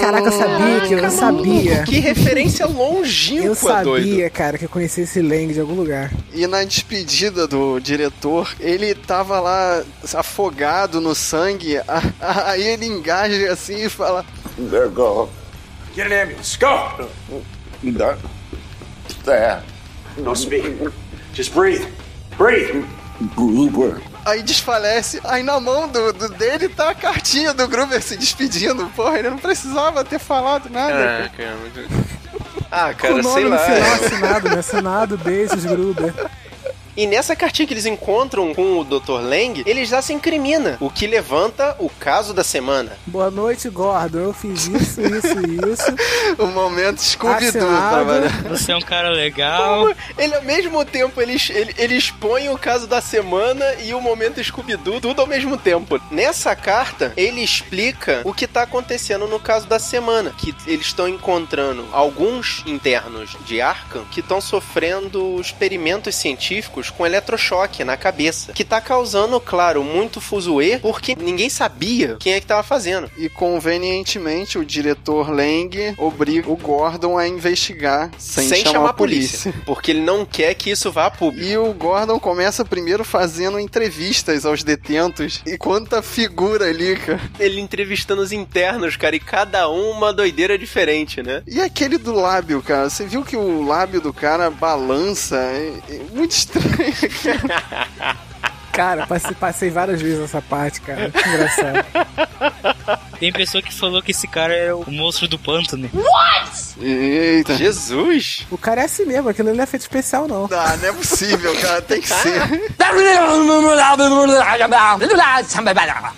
Caraca, 0.00 0.26
eu 0.28 0.32
sabia 0.32 0.80
que 0.88 0.94
eu 0.94 1.10
sabia. 1.10 1.82
Que 1.84 1.98
referência 2.00 2.21
longínqua, 2.66 3.46
Eu 3.46 3.54
sabia, 3.54 3.82
doido. 3.84 4.30
cara, 4.30 4.58
que 4.58 4.64
eu 4.64 4.68
conhecia 4.68 5.04
esse 5.04 5.20
Lang 5.20 5.52
de 5.52 5.60
algum 5.60 5.74
lugar. 5.74 6.10
E 6.32 6.46
na 6.46 6.64
despedida 6.64 7.46
do 7.46 7.78
diretor, 7.80 8.54
ele 8.60 8.94
tava 8.94 9.40
lá 9.40 9.82
afogado 10.14 11.00
no 11.00 11.14
sangue, 11.14 11.76
aí 12.20 12.62
ele 12.62 12.86
engaja 12.86 13.52
assim 13.52 13.84
e 13.84 13.88
fala: 13.88 14.24
There 14.70 14.88
go. 14.88 15.28
Get 15.94 16.06
an 16.10 16.22
ambulance. 16.22 16.58
Go! 16.58 17.08
That. 17.98 18.18
There. 19.24 19.62
No 20.18 20.34
speak. 20.34 20.64
Just 21.34 21.52
breathe. 21.54 21.84
Breathe. 22.38 22.84
Gruber. 23.36 24.00
Aí 24.24 24.42
desfalece. 24.42 25.20
Aí 25.24 25.42
na 25.42 25.58
mão 25.58 25.88
do, 25.88 26.12
do- 26.12 26.28
dele 26.30 26.68
tá 26.68 26.90
a 26.90 26.94
cartinha 26.94 27.52
do 27.52 27.66
Gruber 27.66 28.00
se 28.02 28.16
despedindo. 28.16 28.86
Porra, 28.94 29.18
ele 29.18 29.30
não 29.30 29.38
precisava 29.38 30.04
ter 30.04 30.18
falado 30.18 30.68
nada. 30.70 31.24
Ah, 31.24 31.28
cara. 31.36 31.56
muito- 31.56 32.12
Ah, 32.74 32.94
cara, 32.94 33.14
Com 33.14 33.20
o 33.20 33.22
nome 33.22 33.34
sei 33.34 33.44
no 33.44 33.50
lá. 33.50 33.58
final 33.58 33.92
assinado, 33.92 34.48
né? 34.48 34.58
Assinado, 34.58 35.18
beijos, 35.18 35.64
Gruber. 35.66 36.14
E 36.96 37.06
nessa 37.06 37.34
cartinha 37.34 37.66
que 37.66 37.72
eles 37.72 37.86
encontram 37.86 38.54
com 38.54 38.78
o 38.78 38.84
Dr. 38.84 39.20
Lang, 39.22 39.62
ele 39.64 39.84
já 39.84 40.02
se 40.02 40.12
incrimina, 40.12 40.76
o 40.78 40.90
que 40.90 41.06
levanta 41.06 41.74
o 41.78 41.88
caso 41.88 42.34
da 42.34 42.44
semana. 42.44 42.92
Boa 43.06 43.30
noite, 43.30 43.68
Gordon. 43.70 44.18
Eu 44.18 44.32
fiz 44.34 44.66
isso, 44.66 45.00
isso 45.00 45.40
e 45.46 45.72
isso. 45.72 45.92
O 46.38 46.46
momento 46.46 47.00
Scooby-Doo 47.02 47.48
Assinado. 47.48 47.94
trabalhando. 47.94 48.48
Você 48.48 48.72
é 48.72 48.76
um 48.76 48.80
cara 48.80 49.10
legal. 49.10 49.92
Ele, 50.16 50.34
ao 50.34 50.42
mesmo 50.42 50.84
tempo, 50.84 51.20
ele, 51.20 51.36
ele, 51.50 51.74
ele 51.76 51.94
expõe 51.96 52.48
o 52.48 52.58
caso 52.58 52.86
da 52.86 53.00
semana 53.00 53.64
e 53.82 53.92
o 53.94 54.00
momento 54.00 54.42
Scooby-Doo, 54.42 55.00
tudo 55.00 55.20
ao 55.20 55.26
mesmo 55.26 55.56
tempo. 55.56 56.00
Nessa 56.10 56.54
carta, 56.56 57.12
ele 57.16 57.42
explica 57.42 58.22
o 58.24 58.32
que 58.32 58.46
tá 58.46 58.62
acontecendo 58.62 59.26
no 59.26 59.38
caso 59.38 59.66
da 59.66 59.78
semana, 59.78 60.34
que 60.36 60.54
eles 60.66 60.86
estão 60.86 61.08
encontrando 61.08 61.86
alguns 61.92 62.62
internos 62.66 63.36
de 63.44 63.60
Arkham 63.60 64.04
que 64.10 64.20
estão 64.20 64.40
sofrendo 64.40 65.40
experimentos 65.40 66.14
científicos 66.14 66.81
com 66.90 67.06
eletrochoque 67.06 67.84
na 67.84 67.96
cabeça, 67.96 68.52
que 68.52 68.64
tá 68.64 68.80
causando, 68.80 69.40
claro, 69.40 69.82
muito 69.84 70.20
fuzuê, 70.20 70.78
porque 70.78 71.14
ninguém 71.14 71.48
sabia 71.48 72.16
quem 72.18 72.34
é 72.34 72.40
que 72.40 72.46
tava 72.46 72.62
fazendo. 72.62 73.10
E 73.16 73.28
convenientemente 73.28 74.58
o 74.58 74.64
diretor 74.64 75.30
Lang 75.30 75.94
obriga 75.98 76.50
o 76.50 76.56
Gordon 76.56 77.18
a 77.18 77.26
investigar 77.26 78.10
sem, 78.18 78.64
chamar, 78.64 78.90
a 78.90 78.92
polícia. 78.92 79.52
Porque 79.64 79.90
ele 79.90 80.00
não 80.00 80.24
quer 80.24 80.54
que 80.54 80.70
isso 80.70 80.90
vá 80.90 81.06
a 81.06 81.10
público. 81.10 81.46
E 81.46 81.56
o 81.56 81.72
Gordon 81.72 82.18
começa 82.18 82.64
primeiro 82.64 83.04
fazendo 83.04 83.58
entrevistas 83.58 84.46
aos 84.46 84.62
detentos. 84.62 85.42
E 85.46 85.56
quanta 85.56 86.02
figura 86.02 86.66
ali, 86.66 86.96
cara. 86.96 87.20
Ele 87.38 87.60
entrevistando 87.60 88.22
os 88.22 88.32
internos, 88.32 88.96
cara, 88.96 89.16
e 89.16 89.20
cada 89.20 89.68
um 89.70 89.90
uma 89.90 90.12
doideira 90.12 90.58
diferente, 90.58 91.22
né? 91.22 91.42
E 91.46 91.60
aquele 91.60 91.98
do 91.98 92.12
lábio, 92.12 92.62
cara? 92.62 92.88
Você 92.88 93.04
viu 93.04 93.24
que 93.24 93.36
o 93.36 93.64
lábio 93.64 94.00
do 94.00 94.12
cara 94.12 94.50
balança? 94.50 95.36
É, 95.36 95.72
é 95.88 96.00
muito 96.12 96.32
estranho, 96.32 96.71
cara. 98.72 99.06
Passei, 99.06 99.34
passei 99.34 99.70
várias 99.70 100.00
vezes 100.00 100.20
essa 100.20 100.40
parte, 100.42 100.80
cara. 100.80 101.10
Que 101.10 101.28
engraçado. 101.28 101.84
Tem 103.22 103.32
pessoa 103.32 103.62
que 103.62 103.72
falou 103.72 104.02
que 104.02 104.10
esse 104.10 104.26
cara 104.26 104.52
é 104.52 104.74
o 104.74 104.84
monstro 104.90 105.28
do 105.28 105.38
pântano. 105.38 105.88
Eita. 106.80 107.56
Jesus! 107.56 108.44
O 108.50 108.58
cara 108.58 108.80
é 108.80 108.84
assim 108.86 109.04
mesmo, 109.04 109.28
aquilo 109.28 109.54
não 109.54 109.62
é 109.62 109.66
feito 109.66 109.82
especial, 109.82 110.26
não. 110.26 110.48
Ah, 110.50 110.76
não 110.76 110.88
é 110.88 110.92
possível, 110.92 111.54
cara. 111.60 111.80
Tem 111.80 112.00
que 112.00 112.08
ser. 112.08 112.42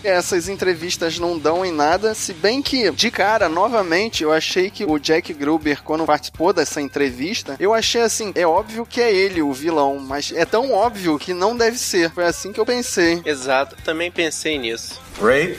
Essas 0.02 0.48
entrevistas 0.48 1.18
não 1.18 1.38
dão 1.38 1.62
em 1.62 1.70
nada, 1.70 2.14
se 2.14 2.32
bem 2.32 2.62
que, 2.62 2.90
de 2.92 3.10
cara, 3.10 3.50
novamente, 3.50 4.22
eu 4.22 4.32
achei 4.32 4.70
que 4.70 4.86
o 4.86 4.98
Jack 4.98 5.34
Gruber, 5.34 5.82
quando 5.82 6.06
participou 6.06 6.54
dessa 6.54 6.80
entrevista, 6.80 7.54
eu 7.60 7.74
achei 7.74 8.00
assim, 8.00 8.32
é 8.34 8.46
óbvio 8.46 8.86
que 8.86 9.02
é 9.02 9.14
ele 9.14 9.42
o 9.42 9.52
vilão, 9.52 9.98
mas 9.98 10.32
é 10.34 10.46
tão 10.46 10.72
óbvio 10.72 11.18
que 11.18 11.34
não 11.34 11.54
deve 11.54 11.76
ser. 11.76 12.10
Foi 12.12 12.24
assim 12.24 12.50
que 12.50 12.58
eu 12.58 12.64
pensei. 12.64 13.20
Exato, 13.26 13.76
também 13.84 14.10
pensei 14.10 14.56
nisso. 14.56 14.98
Rape, 15.20 15.58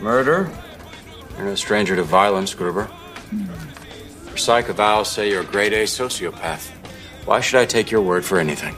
murder. 0.00 0.69
You're 1.40 1.48
no 1.48 1.54
stranger 1.54 1.96
to 1.96 2.02
violence, 2.02 2.52
Gruber. 2.52 2.90
Your 4.26 4.36
psych 4.36 4.66
evals 4.66 5.06
say 5.06 5.30
you're 5.30 5.40
a 5.40 5.44
grade 5.44 5.72
A 5.72 5.84
sociopath. 5.84 6.68
Why 7.24 7.40
should 7.40 7.60
I 7.60 7.64
take 7.64 7.90
your 7.90 8.02
word 8.02 8.26
for 8.26 8.38
anything? 8.38 8.76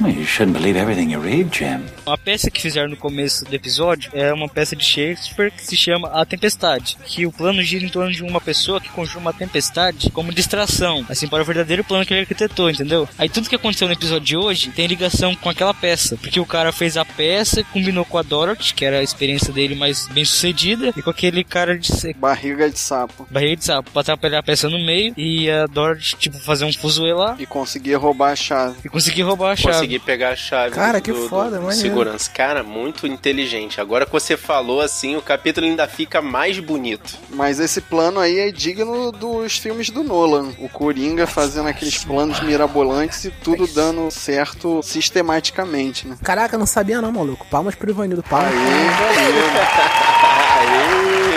Well, 0.00 0.12
you 0.12 0.24
shouldn't 0.26 0.58
believe 0.58 0.76
everything 0.78 1.12
you 1.12 1.20
read, 1.22 1.50
Jim. 1.56 1.84
Uma 2.04 2.18
peça 2.18 2.50
que 2.50 2.60
fizeram 2.60 2.88
no 2.90 2.96
começo 2.96 3.44
do 3.44 3.54
episódio 3.54 4.10
é 4.12 4.32
uma 4.32 4.48
peça 4.48 4.74
de 4.74 4.84
Shakespeare 4.84 5.50
que 5.52 5.64
se 5.64 5.76
chama 5.76 6.08
A 6.08 6.24
Tempestade, 6.26 6.96
que 7.06 7.24
o 7.24 7.32
plano 7.32 7.62
gira 7.62 7.84
em 7.84 7.88
torno 7.88 8.10
de 8.12 8.22
uma 8.22 8.40
pessoa 8.40 8.80
que 8.80 8.88
conjura 8.90 9.20
uma 9.20 9.32
tempestade 9.32 10.10
como 10.10 10.32
distração, 10.32 11.06
assim, 11.08 11.28
para 11.28 11.42
o 11.42 11.44
verdadeiro 11.44 11.84
plano 11.84 12.04
que 12.04 12.12
ele 12.12 12.20
arquitetou, 12.22 12.68
entendeu? 12.68 13.08
Aí 13.16 13.28
tudo 13.28 13.48
que 13.48 13.54
aconteceu 13.54 13.86
no 13.86 13.94
episódio 13.94 14.24
de 14.26 14.36
hoje 14.36 14.70
tem 14.70 14.86
ligação 14.86 15.34
com 15.36 15.48
aquela 15.48 15.72
peça, 15.72 16.16
porque 16.16 16.40
o 16.40 16.46
cara 16.46 16.72
fez 16.72 16.96
a 16.96 17.04
peça, 17.04 17.62
combinou 17.72 18.04
com 18.04 18.18
a 18.18 18.22
Dorothy, 18.22 18.74
que 18.74 18.84
era 18.84 18.98
a 18.98 19.02
experiência 19.02 19.52
dele 19.52 19.74
mais 19.76 20.06
bem 20.08 20.24
sucedida, 20.24 20.92
e 20.96 21.02
com 21.02 21.10
aquele 21.10 21.44
cara 21.44 21.78
de 21.78 21.92
Barriga 22.16 22.68
de 22.68 22.78
sapo. 22.78 23.26
barriga 23.30 23.56
de 23.56 23.64
sapo, 23.64 23.90
pra 23.92 24.00
atrapalhar 24.02 24.40
a 24.40 24.42
peça 24.42 24.68
no 24.68 24.78
meio 24.84 25.14
e 25.16 25.48
a 25.48 25.66
Dorothy, 25.66 26.16
tipo, 26.18 26.38
fazer 26.40 26.64
um 26.64 26.72
fuzuê 26.72 27.12
lá 27.14 27.36
E 27.38 27.46
conseguir 27.46 27.94
roubar 27.94 28.32
a 28.32 28.36
chave. 28.36 28.76
e 28.84 28.88
conseguir 28.88 29.22
roubar 29.22 29.52
a 29.52 29.56
chave. 29.56 29.83
Consegui 29.84 29.98
pegar 29.98 30.30
a 30.30 30.36
chave 30.36 30.74
Cara, 30.74 30.98
do, 30.98 31.02
que 31.04 31.12
do- 31.12 31.28
foda, 31.28 31.56
do 31.56 31.62
maneiro. 31.62 31.80
segurança. 31.80 32.30
Cara, 32.30 32.62
muito 32.62 33.06
inteligente. 33.06 33.80
Agora 33.80 34.06
que 34.06 34.12
você 34.12 34.36
falou 34.36 34.80
assim, 34.80 35.14
o 35.16 35.20
capítulo 35.22 35.66
ainda 35.66 35.86
fica 35.86 36.22
mais 36.22 36.58
bonito. 36.58 37.16
Mas 37.30 37.60
esse 37.60 37.80
plano 37.80 38.18
aí 38.18 38.38
é 38.38 38.50
digno 38.50 39.12
dos 39.12 39.58
filmes 39.58 39.90
do 39.90 40.02
Nolan. 40.02 40.52
O 40.58 40.68
Coringa 40.68 41.26
fazendo 41.26 41.68
aqueles 41.68 42.02
planos 42.04 42.40
mirabolantes 42.40 43.24
e 43.24 43.30
tudo 43.30 43.66
dando 43.66 44.10
certo 44.10 44.80
sistematicamente, 44.82 46.08
né? 46.08 46.16
Caraca, 46.22 46.56
não 46.56 46.66
sabia 46.66 47.00
não, 47.02 47.12
maluco. 47.12 47.46
Palmas 47.50 47.74
pro 47.74 47.90
Ivanildo. 47.90 48.22
Palmas 48.22 48.52
pro 48.52 49.84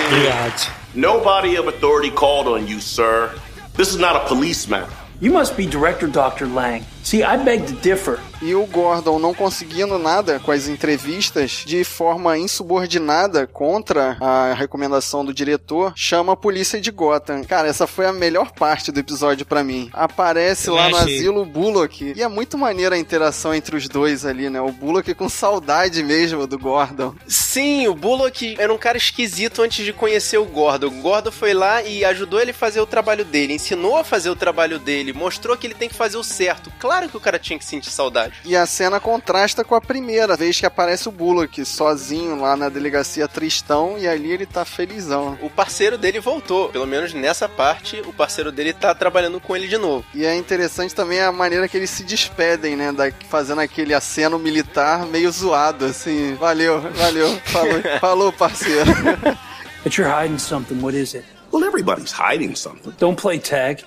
Obrigado. 0.07 0.71
Nobody 0.95 1.57
of 1.57 1.67
authority 1.67 2.11
called 2.11 2.47
on 2.47 2.65
you, 2.67 2.79
sir. 2.79 3.31
This 3.75 3.89
is 3.89 3.97
not 3.97 4.15
a 4.15 4.21
police 4.21 4.67
matter. 4.69 4.87
You 5.19 5.31
must 5.33 5.55
be 5.57 5.65
Director 5.65 6.07
Dr. 6.07 6.45
Lang. 6.47 6.83
See, 7.03 7.23
I 7.23 7.37
beg 7.37 7.65
to 7.67 7.73
differ. 7.73 8.19
E 8.41 8.53
o 8.53 8.65
Gordon 8.65 9.19
não 9.19 9.33
conseguindo 9.33 9.97
nada 9.97 10.39
com 10.39 10.51
as 10.51 10.67
entrevistas, 10.67 11.63
de 11.65 11.83
forma 11.83 12.37
insubordinada 12.37 13.47
contra 13.47 14.17
a 14.19 14.53
recomendação 14.53 15.25
do 15.25 15.33
diretor, 15.33 15.93
chama 15.95 16.33
a 16.33 16.35
polícia 16.35 16.79
de 16.79 16.91
Gotham. 16.91 17.43
Cara, 17.43 17.67
essa 17.67 17.87
foi 17.87 18.05
a 18.05 18.13
melhor 18.13 18.51
parte 18.51 18.91
do 18.91 18.99
episódio 18.99 19.45
pra 19.45 19.63
mim. 19.63 19.89
Aparece 19.91 20.69
lá 20.69 20.89
no 20.89 20.97
asilo 20.97 21.41
o 21.41 21.45
Bullock. 21.45 22.13
E 22.15 22.21
é 22.21 22.27
muito 22.27 22.57
maneira 22.57 22.95
a 22.95 22.99
interação 22.99 23.53
entre 23.53 23.75
os 23.75 23.87
dois 23.87 24.25
ali, 24.25 24.49
né? 24.49 24.61
O 24.61 24.71
Bullock 24.71 25.13
com 25.15 25.27
saudade 25.27 26.03
mesmo 26.03 26.45
do 26.45 26.59
Gordon. 26.59 27.15
Sim, 27.27 27.87
o 27.87 27.95
Bullock 27.95 28.55
era 28.59 28.73
um 28.73 28.77
cara 28.77 28.97
esquisito 28.97 29.61
antes 29.61 29.83
de 29.83 29.93
conhecer 29.93 30.37
o 30.37 30.45
Gordon. 30.45 30.87
O 30.87 31.01
Gordon 31.01 31.31
foi 31.31 31.53
lá 31.53 31.81
e 31.81 32.05
ajudou 32.05 32.39
ele 32.39 32.51
a 32.51 32.53
fazer 32.53 32.79
o 32.81 32.85
trabalho 32.85 33.25
dele, 33.25 33.53
ensinou 33.53 33.97
a 33.97 34.03
fazer 34.03 34.29
o 34.29 34.35
trabalho 34.35 34.77
dele, 34.77 35.11
mostrou 35.11 35.57
que 35.57 35.65
ele 35.65 35.73
tem 35.73 35.89
que 35.89 35.95
fazer 35.95 36.17
o 36.17 36.23
certo. 36.23 36.71
Claro 36.79 37.09
que 37.09 37.17
o 37.17 37.21
cara 37.21 37.39
tinha 37.39 37.57
que 37.57 37.65
sentir 37.65 37.89
saudade. 37.89 38.26
E 38.45 38.55
a 38.55 38.65
cena 38.65 38.99
contrasta 38.99 39.63
com 39.63 39.75
a 39.75 39.81
primeira 39.81 40.35
vez 40.35 40.59
que 40.59 40.65
aparece 40.65 41.07
o 41.07 41.11
Bullock 41.11 41.63
sozinho 41.65 42.39
lá 42.39 42.55
na 42.55 42.69
delegacia 42.69 43.27
Tristão 43.27 43.97
e 43.97 44.07
ali 44.07 44.31
ele 44.31 44.45
tá 44.45 44.65
felizão. 44.65 45.37
O 45.41 45.49
parceiro 45.49 45.97
dele 45.97 46.19
voltou, 46.19 46.69
pelo 46.69 46.87
menos 46.87 47.13
nessa 47.13 47.47
parte, 47.47 48.01
o 48.05 48.13
parceiro 48.13 48.51
dele 48.51 48.73
tá 48.73 48.93
trabalhando 48.93 49.39
com 49.39 49.55
ele 49.55 49.67
de 49.67 49.77
novo. 49.77 50.05
E 50.13 50.25
é 50.25 50.35
interessante 50.35 50.93
também 50.93 51.21
a 51.21 51.31
maneira 51.31 51.67
que 51.67 51.77
eles 51.77 51.89
se 51.89 52.03
despedem, 52.03 52.75
né? 52.75 52.91
Da, 52.91 53.11
fazendo 53.29 53.61
aquele 53.61 53.93
aceno 53.93 54.39
militar 54.39 55.05
meio 55.05 55.31
zoado, 55.31 55.85
assim. 55.85 56.35
Valeu, 56.35 56.81
valeu. 56.81 57.27
Falou, 57.47 57.81
falou 57.99 58.33
parceiro. 58.33 58.91
But 59.83 59.97
you're 59.97 60.09
hiding 60.09 60.39
something. 60.39 60.81
What 60.81 60.95
is 60.95 61.13
it? 61.13 61.25
Well, 61.51 61.63
everybody's 61.63 62.11
hiding 62.11 62.55
something. 62.55 62.93
Don't 62.99 63.15
play 63.15 63.39
tag. 63.39 63.83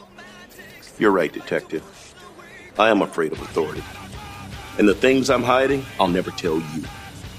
You're 0.99 1.13
right, 1.13 1.33
Detective. 1.33 1.83
I 2.79 2.91
am 2.91 3.03
afraid 3.03 3.33
of 3.33 3.41
authority. 3.43 3.83
And 4.81 4.89
the 4.89 4.95
things 4.95 5.29
I'm 5.29 5.43
hiding, 5.43 5.85
I'll 6.01 6.09
never 6.09 6.31
tell 6.31 6.57
you. 6.57 6.85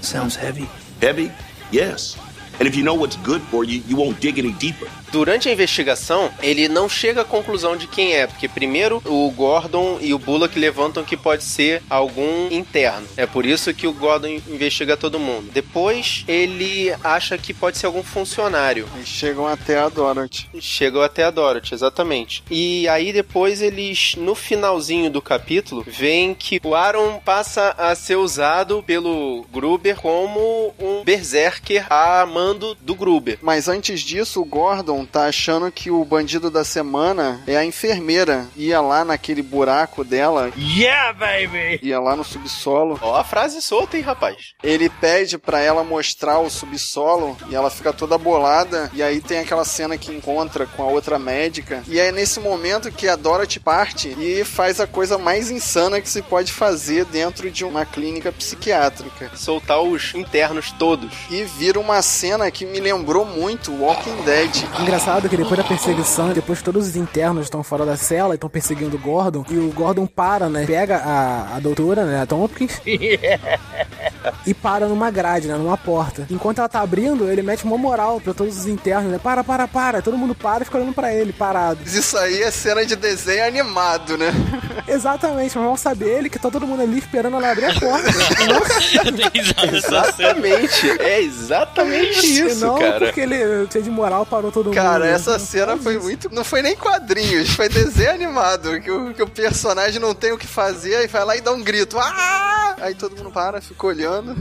Sounds 0.02 0.36
heavy. 0.36 0.70
Heavy? 1.02 1.32
Yes. 1.72 2.16
And 2.60 2.68
if 2.68 2.76
you 2.76 2.84
know 2.84 2.94
what's 2.94 3.16
good 3.18 3.42
for 3.42 3.64
you, 3.64 3.82
you 3.88 3.96
won't 3.96 4.22
dig 4.22 4.38
any 4.38 4.52
deeper. 4.54 4.86
Durante 5.12 5.50
a 5.50 5.52
investigação, 5.52 6.32
ele 6.42 6.70
não 6.70 6.88
chega 6.88 7.22
à 7.22 7.26
conclusão 7.26 7.76
de 7.76 7.86
quem 7.86 8.14
é, 8.14 8.26
porque 8.26 8.48
primeiro 8.48 9.02
o 9.06 9.30
Gordon 9.32 9.98
e 10.00 10.14
o 10.14 10.20
Bullock 10.20 10.58
levantam 10.58 11.04
que 11.04 11.18
pode 11.18 11.44
ser 11.44 11.84
algum 11.90 12.48
interno. 12.50 13.06
É 13.18 13.26
por 13.26 13.46
isso 13.46 13.74
que 13.74 13.86
o 13.86 13.94
Gordon 13.94 14.40
investiga 14.48 14.96
todo 14.96 15.20
mundo. 15.20 15.52
Depois, 15.52 16.24
ele 16.30 16.94
acha 17.04 17.38
que 17.38 17.54
pode 17.54 17.78
ser 17.78 17.88
algum 17.88 18.04
funcionário. 18.04 18.88
Eles 18.96 19.10
chegam 19.10 19.46
até 19.46 19.78
a 19.78 19.90
Dorothy. 19.90 20.50
Chegam 20.62 21.02
até 21.02 21.26
a 21.26 21.32
Dorothy, 21.32 21.74
exatamente. 21.74 22.42
E 22.50 22.88
aí 22.88 23.12
depois 23.12 23.62
eles, 23.62 24.16
no 24.16 24.34
finalzinho 24.34 25.10
do 25.10 25.22
capítulo, 25.22 25.84
veem 25.86 26.34
que 26.34 26.62
o 26.64 26.74
Aaron 26.74 27.20
passa 27.20 27.76
a 27.78 27.94
ser 27.96 28.16
usado 28.16 28.82
pelo 28.84 29.46
Gruber 29.52 29.98
como 29.98 30.74
um 30.80 31.04
berserker 31.04 31.86
a 31.90 32.26
mando 32.26 32.78
do 32.80 32.96
Gruber. 32.96 33.38
Mas 33.42 33.68
antes 33.68 34.00
disso, 34.00 34.42
o 34.42 34.46
Gordon 34.46 35.01
tá 35.06 35.26
achando 35.26 35.72
que 35.72 35.90
o 35.92 36.04
bandido 36.04 36.50
da 36.50 36.64
semana 36.64 37.42
é 37.48 37.56
a 37.58 37.66
enfermeira. 37.66 38.48
Ia 38.56 38.82
lá 38.82 39.04
naquele 39.06 39.42
buraco 39.42 40.04
dela, 40.04 40.52
Yeah, 40.58 41.14
baby! 41.14 41.80
ia 41.82 42.00
lá 42.00 42.16
no 42.16 42.24
subsolo. 42.24 43.00
Ó 43.02 43.16
a 43.16 43.24
frase 43.24 43.62
solta, 43.62 43.98
hein, 43.98 44.04
rapaz? 44.04 44.54
Ele 44.64 44.90
pede 44.90 45.38
pra 45.38 45.60
ela 45.60 45.84
mostrar 45.84 46.40
o 46.40 46.50
subsolo 46.50 47.38
e 47.50 47.56
ela 47.56 47.70
fica 47.70 47.92
toda 47.94 48.18
bolada. 48.18 48.90
E 48.94 49.02
aí 49.04 49.22
tem 49.22 49.40
aquela 49.40 49.66
cena 49.66 49.98
que 49.98 50.12
encontra 50.12 50.66
com 50.66 50.84
a 50.84 50.88
outra 50.88 51.18
médica. 51.20 51.84
E 51.88 52.00
é 52.00 52.12
nesse 52.12 52.40
momento 52.40 52.92
que 52.92 53.08
a 53.08 53.16
Dorothy 53.16 53.60
parte 53.60 54.16
e 54.20 54.44
faz 54.44 54.80
a 54.80 54.88
coisa 54.88 55.18
mais 55.18 55.50
insana 55.52 56.02
que 56.02 56.10
se 56.10 56.22
pode 56.22 56.52
fazer 56.52 57.06
dentro 57.06 57.50
de 57.50 57.64
uma 57.66 57.86
clínica 57.86 58.32
psiquiátrica. 58.32 59.32
Soltar 59.36 59.82
os 59.82 60.14
internos 60.16 60.72
todos. 60.72 61.12
E 61.30 61.44
vira 61.44 61.80
uma 61.80 62.02
cena 62.02 62.50
que 62.52 62.66
me 62.66 62.80
lembrou 62.80 63.26
muito 63.26 63.72
Walking 63.74 64.22
Dead. 64.24 64.52
Engraçado 64.92 65.30
que 65.30 65.38
depois 65.38 65.56
da 65.58 65.64
perseguição, 65.64 66.34
depois 66.34 66.60
que 66.60 66.66
todos 66.66 66.86
os 66.86 66.96
internos 66.98 67.46
estão 67.46 67.64
fora 67.64 67.86
da 67.86 67.96
cela 67.96 68.34
e 68.34 68.36
estão 68.36 68.50
perseguindo 68.50 68.98
o 68.98 69.00
Gordon, 69.00 69.46
e 69.50 69.58
o 69.58 69.72
Gordon 69.72 70.06
para, 70.06 70.50
né? 70.50 70.66
Pega 70.66 70.98
a, 70.98 71.56
a 71.56 71.60
doutora, 71.62 72.04
né? 72.04 72.22
A 72.22 72.26
Tompkins, 72.26 72.82
e 74.46 74.54
para 74.54 74.88
numa 74.88 75.10
grade, 75.10 75.48
né? 75.48 75.56
Numa 75.56 75.78
porta. 75.78 76.28
Enquanto 76.30 76.60
ela 76.60 76.68
tá 76.68 76.82
abrindo, 76.82 77.32
ele 77.32 77.42
mete 77.42 77.64
uma 77.64 77.78
moral 77.78 78.20
pra 78.20 78.34
todos 78.34 78.58
os 78.58 78.68
internos, 78.68 79.14
né? 79.14 79.18
Para, 79.18 79.46
para, 79.46 79.66
para. 79.66 80.02
Todo 80.02 80.18
mundo 80.18 80.36
para 80.36 80.64
e 80.64 80.66
fica 80.66 80.78
olhando 80.78 80.94
pra 80.94 81.14
ele, 81.14 81.32
parado. 81.32 81.80
Isso 81.86 82.18
aí 82.18 82.42
é 82.44 82.52
cena 82.52 82.86
de 82.86 82.98
desenho 82.98 83.46
animado, 83.48 84.18
né? 84.18 84.34
Exatamente, 84.88 85.56
mas 85.56 85.66
vamos 85.66 85.80
saber 85.80 86.18
ele 86.18 86.30
que 86.30 86.38
tá 86.38 86.50
todo 86.52 86.68
mundo 86.68 86.82
ali 86.82 86.98
esperando 86.98 87.38
ela 87.38 87.52
abrir 87.52 87.66
a 87.66 87.80
porta. 87.80 88.10
Exatamente. 89.74 90.90
É 91.00 91.22
exatamente 91.22 92.26
E 92.26 92.40
isso, 92.42 92.66
não 92.66 92.78
cara. 92.78 93.06
porque 93.06 93.22
ele, 93.22 93.68
cheio 93.72 93.84
de 93.84 93.90
moral, 93.90 94.26
parou 94.26 94.52
todo 94.52 94.66
mundo. 94.66 94.81
Cara, 94.82 95.08
essa 95.08 95.40
cena 95.40 95.78
foi 95.78 95.98
muito. 95.98 96.34
Não 96.34 96.44
foi 96.44 96.62
nem 96.62 96.76
quadrinhos, 96.76 97.50
foi 97.50 97.70
desenho 97.70 98.12
animado. 98.12 98.80
Que 98.82 98.92
o, 98.92 99.14
que 99.14 99.24
o 99.24 99.28
personagem 99.28 100.00
não 100.00 100.14
tem 100.14 100.32
o 100.32 100.38
que 100.38 100.48
fazer 100.48 101.04
e 101.04 101.08
vai 101.08 101.24
lá 101.24 101.36
e 101.36 101.42
dá 101.42 101.52
um 101.52 101.62
grito. 101.62 101.98
Ah! 102.00 102.76
Aí 102.80 102.96
todo 102.96 103.16
mundo 103.16 103.32
para, 103.32 103.62
fica 103.62 103.86
olhando. 103.86 104.36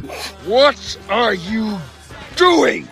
What 0.46 0.98
are 1.08 1.36
you 1.36 1.80
doing? 2.36 2.88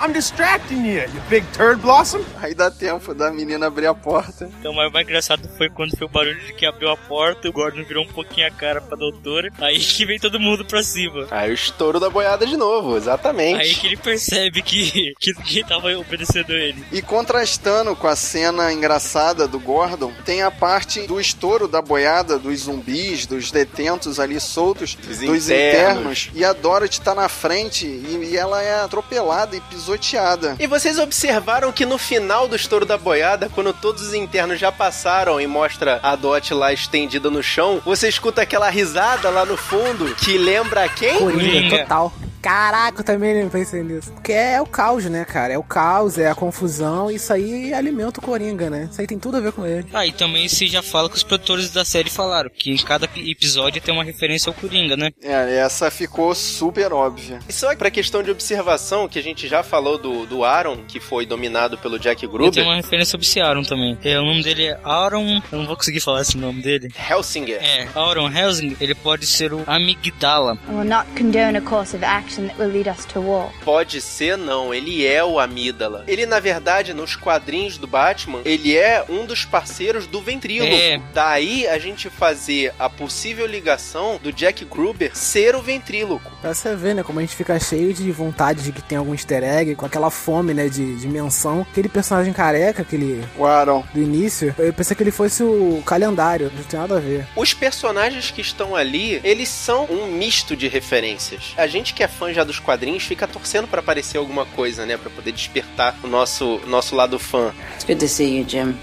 I'm 0.00 0.12
distracting 0.12 0.84
you, 0.84 1.02
you 1.02 1.20
big 1.30 1.46
turd 1.56 1.80
blossom. 1.80 2.20
Aí 2.40 2.54
dá 2.54 2.70
tempo 2.70 3.14
da 3.14 3.30
menina 3.30 3.66
abrir 3.66 3.86
a 3.86 3.94
porta. 3.94 4.50
Então, 4.60 4.72
mas 4.74 4.88
o 4.88 4.92
mais 4.92 5.06
engraçado 5.06 5.48
foi 5.56 5.68
quando 5.70 5.96
foi 5.96 6.06
o 6.06 6.10
barulho 6.10 6.38
de 6.46 6.52
que 6.52 6.66
abriu 6.66 6.90
a 6.90 6.96
porta, 6.96 7.48
o 7.48 7.52
Gordon 7.52 7.82
virou 7.84 8.04
um 8.04 8.08
pouquinho 8.08 8.46
a 8.46 8.50
cara 8.50 8.80
pra 8.80 8.96
doutora, 8.96 9.50
aí 9.58 9.78
que 9.78 10.04
vem 10.04 10.18
todo 10.18 10.38
mundo 10.38 10.64
pra 10.64 10.82
cima. 10.82 11.26
Aí 11.30 11.50
o 11.50 11.54
estouro 11.54 11.98
da 11.98 12.10
boiada 12.10 12.46
de 12.46 12.56
novo, 12.56 12.96
exatamente. 12.96 13.60
Aí 13.60 13.74
que 13.74 13.86
ele 13.86 13.96
percebe 13.96 14.62
que, 14.62 15.14
que 15.18 15.32
ninguém 15.38 15.64
tava 15.64 15.88
obedecendo 15.96 16.52
ele. 16.52 16.84
E 16.92 17.00
contrastando 17.02 17.96
com 17.96 18.06
a 18.06 18.16
cena 18.16 18.72
engraçada 18.72 19.48
do 19.48 19.58
Gordon, 19.58 20.12
tem 20.24 20.42
a 20.42 20.50
parte 20.50 21.06
do 21.06 21.20
estouro 21.20 21.66
da 21.66 21.80
boiada, 21.80 22.38
dos 22.38 22.60
zumbis, 22.60 23.26
dos 23.26 23.50
detentos 23.50 24.20
ali 24.20 24.38
soltos, 24.40 24.94
Dos 24.94 25.18
dos, 25.18 25.48
internos. 25.48 25.48
internos. 25.48 26.30
E 26.34 26.44
a 26.44 26.52
Dorothy 26.52 27.00
tá 27.00 27.14
na 27.14 27.28
frente 27.28 27.86
e, 27.86 28.30
e 28.32 28.36
ela 28.36 28.62
é 28.62 28.80
atropelada 28.80 29.56
e 29.56 29.60
pisoteada. 29.86 30.56
E 30.58 30.66
vocês 30.66 30.98
observaram 30.98 31.70
que 31.70 31.86
no 31.86 31.96
final 31.96 32.48
do 32.48 32.56
estouro 32.56 32.84
da 32.84 32.98
boiada, 32.98 33.48
quando 33.48 33.72
todos 33.72 34.02
os 34.08 34.14
internos 34.14 34.58
já 34.58 34.72
passaram 34.72 35.40
e 35.40 35.46
mostra 35.46 36.00
a 36.02 36.16
Dot 36.16 36.52
lá 36.52 36.72
estendida 36.72 37.30
no 37.30 37.42
chão, 37.42 37.80
você 37.84 38.08
escuta 38.08 38.42
aquela 38.42 38.68
risada 38.68 39.30
lá 39.30 39.44
no 39.44 39.56
fundo 39.56 40.14
que 40.16 40.36
lembra 40.36 40.88
quem? 40.88 41.18
Coringa, 41.18 41.78
total. 41.78 42.12
Caraca, 42.46 43.00
eu 43.00 43.04
também 43.04 43.42
não 43.42 43.50
pensei 43.50 43.82
nisso. 43.82 44.12
Porque 44.12 44.32
é 44.32 44.60
o 44.62 44.66
caos, 44.66 45.04
né, 45.06 45.24
cara? 45.24 45.52
É 45.54 45.58
o 45.58 45.64
caos, 45.64 46.16
é 46.16 46.30
a 46.30 46.34
confusão. 46.34 47.10
Isso 47.10 47.32
aí 47.32 47.74
alimenta 47.74 48.20
o 48.20 48.22
Coringa, 48.22 48.70
né? 48.70 48.88
Isso 48.88 49.00
aí 49.00 49.06
tem 49.08 49.18
tudo 49.18 49.38
a 49.38 49.40
ver 49.40 49.50
com 49.50 49.66
ele. 49.66 49.88
Ah, 49.92 50.06
e 50.06 50.12
também 50.12 50.46
se 50.48 50.68
já 50.68 50.80
fala 50.80 51.10
que 51.10 51.16
os 51.16 51.24
produtores 51.24 51.70
da 51.70 51.84
série 51.84 52.08
falaram 52.08 52.48
que 52.48 52.70
em 52.70 52.76
cada 52.76 53.08
episódio 53.16 53.82
tem 53.82 53.92
uma 53.92 54.04
referência 54.04 54.48
ao 54.48 54.54
Coringa, 54.54 54.96
né? 54.96 55.10
É, 55.20 55.56
essa 55.56 55.90
ficou 55.90 56.32
super 56.36 56.92
óbvia. 56.92 57.40
E 57.48 57.52
só 57.52 57.74
pra 57.74 57.90
questão 57.90 58.22
de 58.22 58.30
observação, 58.30 59.08
que 59.08 59.18
a 59.18 59.22
gente 59.22 59.48
já 59.48 59.64
falou 59.64 59.98
do, 59.98 60.24
do 60.24 60.44
Aaron, 60.44 60.76
que 60.86 61.00
foi 61.00 61.26
dominado 61.26 61.76
pelo 61.78 61.98
Jack 61.98 62.24
E 62.24 62.28
Gruber. 62.28 62.52
tem 62.52 62.62
uma 62.62 62.76
referência 62.76 63.10
sobre 63.10 63.26
esse 63.26 63.40
Aaron 63.40 63.64
também. 63.64 63.98
É, 64.04 64.20
o 64.20 64.24
nome 64.24 64.44
dele 64.44 64.66
é 64.66 64.78
Aaron. 64.84 65.42
Eu 65.50 65.58
não 65.58 65.66
vou 65.66 65.76
conseguir 65.76 65.98
falar 65.98 66.20
esse 66.22 66.38
nome 66.38 66.62
dele. 66.62 66.92
Helsinger. 67.10 67.58
É, 67.60 67.88
Aaron 67.92 68.30
Helsing, 68.30 68.76
ele 68.80 68.94
pode 68.94 69.26
ser 69.26 69.52
o 69.52 69.64
Amigdala. 69.66 70.56
I 70.68 70.72
will 70.72 70.84
not 70.84 71.06
condone 71.16 71.56
a 71.58 71.60
course 71.60 71.96
of 71.96 72.04
action 72.04 72.35
that 72.44 72.58
will 72.58 72.70
lead 72.70 72.88
us 72.88 73.04
to 73.06 73.20
war. 73.20 73.50
Pode 73.64 74.00
ser, 74.00 74.36
não. 74.36 74.72
Ele 74.74 75.06
é 75.06 75.24
o 75.24 75.38
Amídala. 75.38 76.04
Ele, 76.06 76.26
na 76.26 76.40
verdade, 76.40 76.92
nos 76.92 77.16
quadrinhos 77.16 77.78
do 77.78 77.86
Batman, 77.86 78.40
ele 78.44 78.76
é 78.76 79.04
um 79.08 79.24
dos 79.24 79.44
parceiros 79.44 80.06
do 80.06 80.20
Ventríloco. 80.20 80.72
É. 80.72 81.00
Daí 81.12 81.66
a 81.66 81.78
gente 81.78 82.10
fazer 82.10 82.72
a 82.78 82.88
possível 82.88 83.46
ligação 83.46 84.18
do 84.22 84.32
Jack 84.32 84.64
Gruber 84.64 85.16
ser 85.16 85.54
o 85.54 85.62
Ventríloco. 85.62 86.30
Pra 86.40 86.54
você 86.54 86.74
ver, 86.74 86.94
né, 86.94 87.02
como 87.02 87.18
a 87.18 87.22
gente 87.22 87.36
fica 87.36 87.58
cheio 87.58 87.92
de 87.92 88.10
vontade 88.12 88.62
de 88.62 88.72
que 88.72 88.82
tem 88.82 88.98
algum 88.98 89.12
easter 89.12 89.42
egg, 89.42 89.74
com 89.74 89.86
aquela 89.86 90.10
fome, 90.10 90.54
né, 90.54 90.68
de, 90.68 90.96
de 90.96 91.08
menção. 91.08 91.66
Aquele 91.70 91.88
personagem 91.88 92.32
careca, 92.32 92.82
aquele... 92.82 93.24
O 93.36 93.44
Aaron. 93.44 93.84
Do 93.92 94.00
início, 94.00 94.54
eu 94.58 94.72
pensei 94.72 94.96
que 94.96 95.02
ele 95.02 95.10
fosse 95.10 95.42
o 95.42 95.82
calendário, 95.84 96.50
não 96.54 96.62
tem 96.64 96.78
nada 96.78 96.96
a 96.96 97.00
ver. 97.00 97.26
Os 97.36 97.54
personagens 97.54 98.30
que 98.30 98.40
estão 98.40 98.74
ali, 98.74 99.20
eles 99.24 99.48
são 99.48 99.84
um 99.86 100.06
misto 100.06 100.56
de 100.56 100.68
referências. 100.68 101.54
A 101.56 101.66
gente 101.66 101.94
que 101.94 102.02
é 102.02 102.08
fã 102.18 102.32
já 102.32 102.44
dos 102.44 102.58
quadrinhos 102.58 103.04
fica 103.04 103.26
torcendo 103.26 103.68
pra 103.68 103.80
aparecer 103.80 104.18
alguma 104.18 104.44
coisa, 104.46 104.86
né, 104.86 104.96
Pra 104.96 105.10
poder 105.10 105.32
despertar 105.32 105.94
o 106.02 106.06
nosso 106.06 106.60
nosso 106.66 106.96
lado 106.96 107.18
fã. 107.18 107.52
It's 107.74 107.84
good 107.84 108.00
to 108.00 108.08
see 108.08 108.38
you, 108.38 108.44
Jim. 108.48 108.74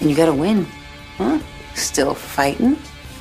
And 0.00 0.10
you 0.10 0.14
gotta 0.16 0.32
win. 0.32 0.66
Huh? 1.18 1.38
Still 1.76 2.14
fighting? 2.14 2.76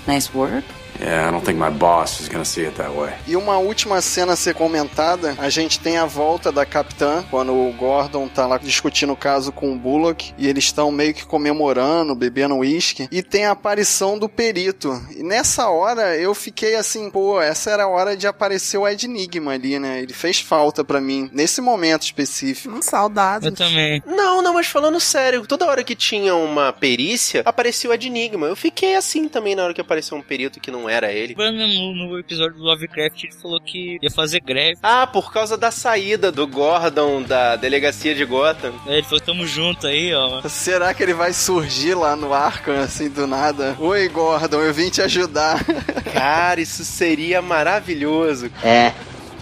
Nice 0.08 0.32
work. 0.34 0.66
Yeah, 1.00 1.30
I 1.30 1.32
don't 1.32 1.46
think 1.46 1.58
my 1.58 1.70
boss 1.70 2.20
is 2.20 2.28
gonna 2.28 2.44
see 2.44 2.66
it 2.66 2.76
that 2.78 2.92
way. 2.92 3.14
E 3.26 3.36
uma 3.36 3.58
última 3.58 4.02
cena 4.02 4.34
a 4.34 4.36
ser 4.36 4.54
comentada, 4.54 5.36
a 5.38 5.50
gente 5.50 5.80
tem 5.80 5.98
a 5.98 6.06
volta 6.06 6.52
da 6.52 6.66
capitã, 6.66 7.24
quando 7.30 7.54
o 7.54 7.72
Gordon 7.74 8.28
tá 8.28 8.46
lá 8.46 8.58
discutindo 8.58 9.14
o 9.14 9.18
caso 9.18 9.52
com 9.52 9.72
o 9.72 9.78
Bullock, 9.78 10.34
e 10.38 10.48
eles 10.48 10.66
estão 10.66 10.92
meio 10.92 11.14
que 11.14 11.26
comemorando, 11.26 12.14
bebendo 12.16 12.56
uísque, 12.56 13.08
e 13.12 13.24
tem 13.24 13.46
a 13.46 13.52
aparição 13.52 14.20
do 14.20 14.28
perito. 14.28 15.02
E 15.16 15.24
nessa 15.24 15.70
hora 15.70 16.18
eu 16.18 16.36
fiquei 16.36 16.76
assim, 16.76 17.10
pô, 17.10 17.40
essa 17.42 17.72
era 17.72 17.84
a 17.84 17.88
hora 17.88 18.18
de 18.18 18.28
aparecer 18.28 18.78
o 18.78 18.88
Ed 18.88 19.06
Enigma 19.06 19.54
ali, 19.54 19.80
né? 19.80 20.02
Ele 20.02 20.14
fez 20.14 20.40
falta 20.40 20.84
pra 20.84 21.00
mim, 21.00 21.30
nesse 21.32 21.62
momento 21.62 22.04
específico. 22.04 22.76
Um 22.76 22.82
saudade. 22.82 23.46
Eu 23.46 23.52
também. 23.54 24.04
Não, 24.06 24.42
não, 24.42 24.54
mas 24.54 24.68
falando 24.68 25.00
sério, 25.00 25.46
toda 25.48 25.66
hora 25.66 25.84
que 25.84 25.96
tinha 25.96 26.36
uma 26.36 26.74
perícia, 26.74 27.42
aparecia 27.46 27.90
o 27.90 27.94
Ed 27.94 28.06
Enigma. 28.06 28.48
Eu 28.48 28.56
fiquei 28.56 28.96
assim 28.96 29.30
também 29.30 29.56
na 29.56 29.64
hora 29.64 29.74
que 29.74 29.82
apareceu 29.82 30.18
um 30.18 30.22
perito 30.22 30.60
que 30.60 30.72
não 30.72 30.89
era 30.90 31.12
ele. 31.12 31.36
No, 31.36 31.94
no 31.94 32.20
episódio 32.20 32.58
do 32.58 32.64
Lovecraft, 32.64 33.24
ele 33.24 33.34
falou 33.34 33.60
que 33.62 33.98
ia 34.02 34.12
fazer 34.12 34.40
greve. 34.42 34.80
Ah, 34.82 35.08
por 35.08 35.32
causa 35.32 35.58
da 35.58 35.72
saída 35.72 36.32
do 36.32 36.48
Gordon 36.48 37.22
da 37.24 37.56
delegacia 37.56 38.16
de 38.16 38.26
Gotham. 38.26 38.74
É, 38.88 38.94
ele 38.94 39.04
falou, 39.04 39.20
tamo 39.20 39.46
junto 39.46 39.88
aí, 39.88 40.14
ó. 40.14 40.42
Será 40.48 40.94
que 40.94 41.04
ele 41.04 41.14
vai 41.14 41.34
surgir 41.34 41.96
lá 41.96 42.16
no 42.16 42.34
Arkham, 42.34 42.80
assim, 42.80 43.10
do 43.10 43.28
nada? 43.28 43.76
Oi, 43.80 44.08
Gordon, 44.10 44.62
eu 44.62 44.74
vim 44.74 44.90
te 44.90 45.02
ajudar. 45.02 45.64
Cara, 46.14 46.60
isso 46.62 46.84
seria 46.84 47.42
maravilhoso. 47.42 48.52
É. 48.64 48.94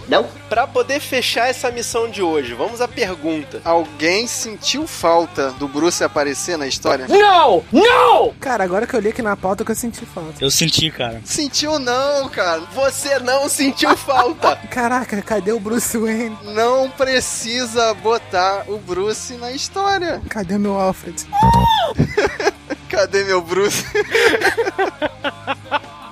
Não? 0.08 0.26
Pra 0.48 0.66
poder 0.66 1.00
fechar 1.00 1.48
essa 1.48 1.70
missão 1.70 2.10
de 2.10 2.22
hoje, 2.22 2.54
vamos 2.54 2.80
à 2.80 2.88
pergunta. 2.88 3.60
Alguém 3.64 4.26
sentiu 4.26 4.86
falta 4.86 5.50
do 5.52 5.68
Bruce 5.68 6.02
aparecer 6.02 6.56
na 6.56 6.66
história? 6.66 7.06
Não! 7.08 7.62
Não! 7.70 8.34
Cara, 8.40 8.64
agora 8.64 8.86
que 8.86 8.94
eu 8.94 9.00
li 9.00 9.10
aqui 9.10 9.20
na 9.20 9.36
pauta 9.36 9.64
que 9.64 9.70
eu 9.70 9.76
senti 9.76 10.04
falta. 10.06 10.42
Eu 10.42 10.50
senti, 10.50 10.90
cara. 10.90 11.20
Sentiu 11.24 11.78
não, 11.78 12.28
cara. 12.28 12.62
Você 12.74 13.18
não 13.18 13.48
sentiu 13.48 13.96
falta. 13.96 14.56
Caraca, 14.70 15.20
cadê 15.20 15.52
o 15.52 15.60
Bruce 15.60 15.96
Wayne? 15.98 16.36
Não 16.42 16.88
precisa 16.90 17.92
botar 17.94 18.64
o 18.66 18.78
Bruce 18.78 19.34
na 19.34 19.52
história. 19.52 20.22
Cadê 20.28 20.56
meu 20.56 20.78
Alfred? 20.78 21.26
Cadê 22.88 23.22
meu 23.24 23.42
Bruce? 23.42 23.84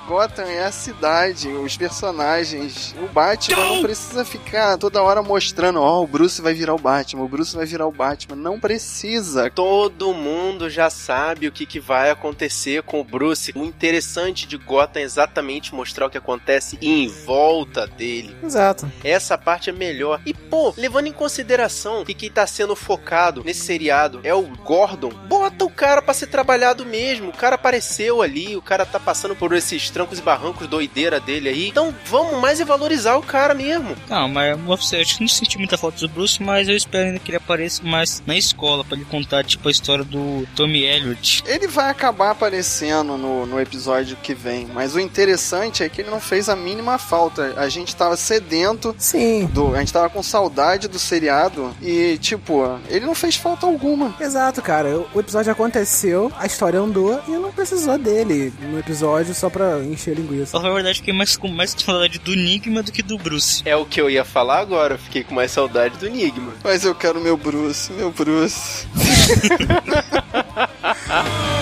Gotham 0.07 0.45
é 0.45 0.63
a 0.63 0.71
cidade, 0.71 1.49
os 1.49 1.77
personagens. 1.77 2.95
O 3.03 3.09
Batman 3.09 3.57
não 3.57 3.83
precisa 3.83 4.25
ficar 4.25 4.79
toda 4.79 5.03
hora 5.03 5.21
mostrando, 5.21 5.81
ó, 5.81 6.01
o 6.01 6.07
Bruce 6.07 6.41
vai 6.41 6.55
virar 6.55 6.75
o 6.75 6.79
Batman, 6.79 7.25
o 7.25 7.29
Bruce 7.29 7.57
vai 7.57 7.67
virar 7.67 7.87
o 7.87 7.93
Batman. 7.93 8.37
Não 8.37 8.61
precisa. 8.61 9.51
Todo 9.51 10.15
mundo 10.15 10.71
já 10.71 10.89
sabe 10.89 11.49
o 11.49 11.53
que, 11.53 11.67
que 11.67 11.81
vai 11.81 12.11
acontecer 12.11 12.85
com 12.85 13.01
o 13.01 13.05
Bruce. 13.05 13.53
O 13.57 13.65
interessante 13.65 14.47
de 14.47 14.57
Gotham 14.57 15.01
é 15.01 15.03
exatamente 15.03 15.75
mostrar 15.75 16.07
o 16.07 16.11
que 16.11 16.19
acontece 16.19 16.79
em 16.81 17.09
volta 17.09 17.87
dele. 17.87 18.37
Exato. 18.45 18.89
Essa 19.03 19.37
parte 19.37 19.71
é 19.71 19.73
melhor. 19.73 20.21
E, 20.25 20.33
pô, 20.33 20.73
levando 20.77 21.09
em 21.09 21.13
consideração 21.13 22.05
que 22.05 22.15
quem 22.15 22.31
tá 22.31 22.47
sendo 22.47 22.77
focado 22.77 23.43
nesse 23.45 23.65
seriado 23.65 24.21
é 24.23 24.33
o 24.33 24.43
Gordon, 24.43 25.11
bota 25.27 25.65
o 25.65 25.71
cara 25.71 26.01
pra 26.01 26.15
ser 26.15 26.29
trabalhado 26.29 26.87
mesmo. 26.87 27.31
O 27.31 27.37
cara 27.37 27.57
apareceu 27.57 28.23
ali, 28.23 28.57
o 28.57 28.63
cara 28.63 28.87
tá 28.87 29.01
passando 29.01 29.35
por 29.35 29.53
esses 29.53 29.91
trancos 30.07 30.19
e 30.19 30.23
barrancos 30.23 30.67
doideira 30.67 31.19
dele 31.19 31.49
aí. 31.49 31.69
Então 31.69 31.95
vamos 32.07 32.41
mais 32.41 32.61
é 32.61 32.65
valorizar 32.65 33.17
o 33.17 33.23
cara 33.23 33.55
mesmo. 33.55 33.97
Não, 34.09 34.29
mas 34.29 34.59
você, 34.61 34.97
acho 34.97 35.17
que 35.17 35.21
não 35.21 35.29
senti 35.29 35.59
muita 35.59 35.77
falta 35.77 35.99
do 35.99 36.09
Bruce, 36.09 36.43
mas 36.43 36.69
eu 36.69 36.77
espero 36.77 37.07
ainda 37.09 37.19
que 37.19 37.31
ele 37.31 37.37
apareça 37.37 37.83
mais 37.83 38.23
na 38.27 38.37
escola 38.37 38.85
pra 38.85 38.97
ele 38.97 39.05
contar, 39.07 39.45
tipo, 39.45 39.69
a 39.69 39.71
história 39.71 40.05
do 40.05 40.47
Tommy 40.55 40.85
Elliot. 40.85 41.43
Ele 41.47 41.67
vai 41.67 41.91
acabar 41.91 42.31
aparecendo 42.31 43.17
no, 43.17 43.47
no 43.47 43.61
episódio 43.61 44.17
que 44.23 44.35
vem, 44.35 44.67
mas 44.73 44.95
o 44.95 45.01
interessante 45.01 45.83
é 45.83 45.89
que 45.89 46.01
ele 46.01 46.11
não 46.11 46.21
fez 46.21 46.49
a 46.49 46.57
mínima 46.57 46.99
falta. 46.99 47.55
A 47.57 47.69
gente 47.69 47.95
tava 47.95 48.17
sedento. 48.17 48.95
Sim. 48.99 49.47
Do, 49.47 49.75
a 49.75 49.81
gente 49.81 49.93
tava 49.93 50.09
com 50.09 50.23
saudade 50.23 50.89
do 50.89 50.99
seriado 50.99 51.75
e, 51.83 52.19
tipo, 52.19 52.79
ele 52.89 53.07
não 53.07 53.15
fez 53.15 53.37
falta 53.37 53.67
alguma. 53.67 54.15
Exato, 54.21 54.63
cara. 54.63 55.05
O 55.15 55.21
episódio 55.21 55.53
aconteceu, 55.53 56.33
a 56.37 56.47
história 56.47 56.79
andou 56.79 57.21
e 57.27 57.33
não 57.33 57.53
precisou 57.53 57.99
dele 57.99 58.53
no 58.61 58.79
episódio 58.79 59.35
só 59.35 59.49
pra 59.49 59.79
encher 59.93 60.17
linguiça. 60.17 60.59
Na 60.59 60.71
verdade, 60.71 60.99
fiquei 60.99 61.15
mais 61.15 61.37
com 61.37 61.49
mais 61.49 61.71
saudade 61.71 62.19
do 62.19 62.33
Enigma 62.33 62.83
do 62.83 62.93
que 62.93 63.03
do 63.03 63.19
Bruce. 63.19 63.63
É 63.65 63.77
o 63.77 63.85
que 63.85 64.01
eu 64.01 64.11
ia 64.11 64.25
falar 64.25 64.61
agora, 64.61 64.95
eu 64.95 64.99
fiquei 64.99 65.25
com 65.25 65.35
mais 65.35 65.51
saudade 65.51 65.97
do 65.99 66.07
Enigma. 66.07 66.53
Mas 66.63 66.85
eu 66.85 66.95
quero 66.95 67.21
meu 67.21 67.37
Bruce, 67.37 67.93
meu 67.93 68.11
Bruce. 68.11 68.87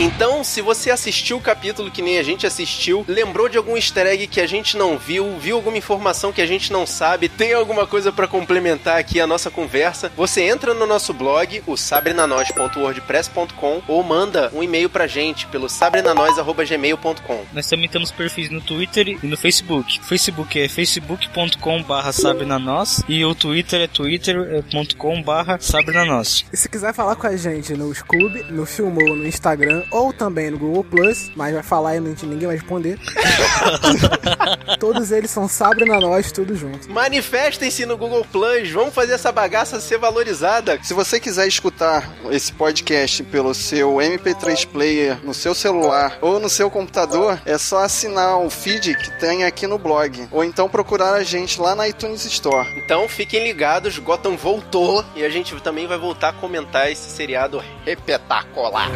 Então, 0.00 0.44
se 0.44 0.62
você 0.62 0.92
assistiu 0.92 1.38
o 1.38 1.40
capítulo 1.40 1.90
que 1.90 2.00
nem 2.00 2.20
a 2.20 2.22
gente 2.22 2.46
assistiu, 2.46 3.04
lembrou 3.08 3.48
de 3.48 3.58
algum 3.58 3.76
easter 3.76 4.06
egg 4.06 4.28
que 4.28 4.40
a 4.40 4.46
gente 4.46 4.76
não 4.76 4.96
viu, 4.96 5.36
viu 5.40 5.56
alguma 5.56 5.76
informação 5.76 6.32
que 6.32 6.40
a 6.40 6.46
gente 6.46 6.72
não 6.72 6.86
sabe, 6.86 7.28
tem 7.28 7.52
alguma 7.52 7.84
coisa 7.84 8.12
para 8.12 8.28
complementar 8.28 8.96
aqui 8.96 9.20
a 9.20 9.26
nossa 9.26 9.50
conversa, 9.50 10.12
você 10.16 10.42
entra 10.42 10.72
no 10.72 10.86
nosso 10.86 11.12
blog, 11.12 11.64
o 11.66 11.76
sabrenanois.wordpress.com 11.76 13.82
ou 13.88 14.04
manda 14.04 14.52
um 14.54 14.62
e-mail 14.62 14.88
pra 14.88 15.08
gente 15.08 15.48
pelo 15.48 15.68
sabrenanois.gmail.com. 15.68 17.44
Nós 17.52 17.66
também 17.66 17.88
temos 17.88 18.12
perfis 18.12 18.50
no 18.50 18.60
Twitter 18.60 19.18
e 19.20 19.26
no 19.26 19.36
Facebook. 19.36 19.98
O 19.98 20.04
Facebook 20.04 20.60
é 20.60 20.68
facebook.com 20.68 21.82
barra 21.82 22.12
sabrenanois 22.12 23.02
e 23.08 23.24
o 23.24 23.34
Twitter 23.34 23.80
é 23.80 23.88
twitter.com 23.88 25.22
barra 25.24 25.58
sabrenanois. 25.58 26.44
E 26.52 26.56
se 26.56 26.68
quiser 26.68 26.94
falar 26.94 27.16
com 27.16 27.26
a 27.26 27.36
gente 27.36 27.74
no 27.74 27.92
Scoob, 27.92 28.44
no 28.44 28.64
Filmou, 28.64 29.16
no 29.16 29.26
Instagram 29.26 29.87
ou 29.90 30.12
também 30.12 30.50
no 30.50 30.58
Google 30.58 30.84
Plus, 30.84 31.30
mas 31.34 31.54
vai 31.54 31.62
falar 31.62 31.96
e 31.96 32.00
ninguém 32.00 32.46
vai 32.46 32.56
responder. 32.56 32.98
Todos 34.78 35.10
eles 35.10 35.30
são 35.30 35.48
Sabre 35.48 35.84
na 35.84 35.98
nós, 35.98 36.30
tudo 36.30 36.54
junto. 36.54 36.90
Manifestem-se 36.90 37.86
no 37.86 37.96
Google 37.96 38.24
Plus, 38.30 38.70
vamos 38.70 38.94
fazer 38.94 39.14
essa 39.14 39.32
bagaça 39.32 39.80
ser 39.80 39.98
valorizada. 39.98 40.78
Se 40.82 40.94
você 40.94 41.18
quiser 41.18 41.46
escutar 41.46 42.12
esse 42.30 42.52
podcast 42.52 43.22
pelo 43.24 43.54
seu 43.54 43.94
MP3 43.96 44.66
player, 44.66 45.18
no 45.24 45.34
seu 45.34 45.54
celular 45.54 46.18
ou 46.20 46.38
no 46.38 46.48
seu 46.48 46.70
computador, 46.70 47.40
é 47.44 47.56
só 47.58 47.84
assinar 47.84 48.38
o 48.38 48.50
feed 48.50 48.94
que 48.94 49.18
tem 49.18 49.44
aqui 49.44 49.66
no 49.66 49.78
blog. 49.78 50.28
Ou 50.30 50.44
então 50.44 50.68
procurar 50.68 51.14
a 51.14 51.22
gente 51.22 51.60
lá 51.60 51.74
na 51.74 51.88
iTunes 51.88 52.24
Store. 52.24 52.68
Então 52.76 53.08
fiquem 53.08 53.42
ligados, 53.42 53.98
Gotham 53.98 54.36
voltou 54.36 55.04
e 55.16 55.24
a 55.24 55.28
gente 55.28 55.54
também 55.60 55.86
vai 55.86 55.98
voltar 55.98 56.30
a 56.30 56.32
comentar 56.32 56.90
esse 56.90 57.10
seriado 57.10 57.62
repetacular. 57.84 58.90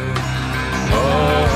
Oh. 0.95 1.52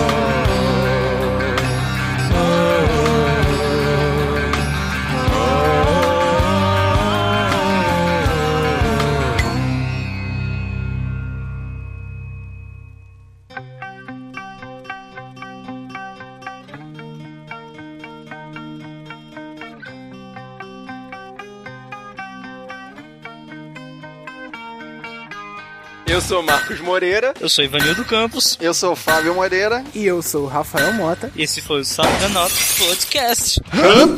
Eu 26.10 26.22
sou 26.22 26.41
Marcos 26.41 26.80
Moreira. 26.80 27.34
Eu 27.39 27.50
sou 27.50 27.63
Ivanildo 27.63 28.06
Campos. 28.06 28.58
Eu 28.62 28.74
sou 28.74 28.96
Fábio 28.96 29.36
Moreira. 29.36 29.84
E 29.93 30.06
eu 30.06 30.22
sou 30.22 30.43
o 30.46 30.48
Rafael 30.48 30.93
Mota. 30.93 31.30
E 31.36 31.43
esse 31.43 31.62
foi 31.62 31.82
o 31.82 31.86
Salve 31.86 32.15
da 32.22 32.30
Nota 32.30 32.54
Podcast. 32.78 33.60
Hã? 33.74 34.17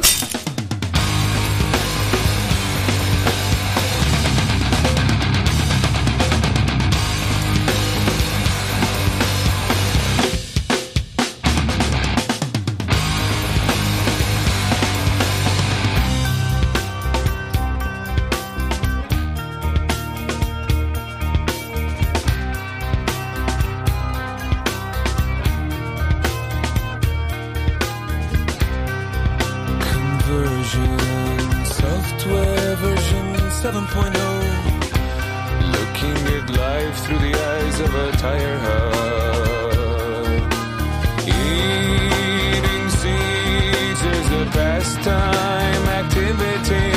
Pastime 44.96 45.86
activity. 46.02 46.90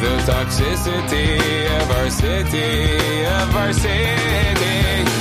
The 0.00 0.14
toxicity 0.26 1.38
of 1.80 1.90
our 1.90 2.10
city, 2.10 3.24
of 3.24 3.56
our 3.56 3.72
city. 3.72 5.11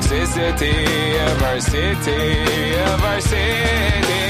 Toxicity 0.00 1.18
our 1.42 1.60
city, 1.60 2.76
city. 3.20 4.27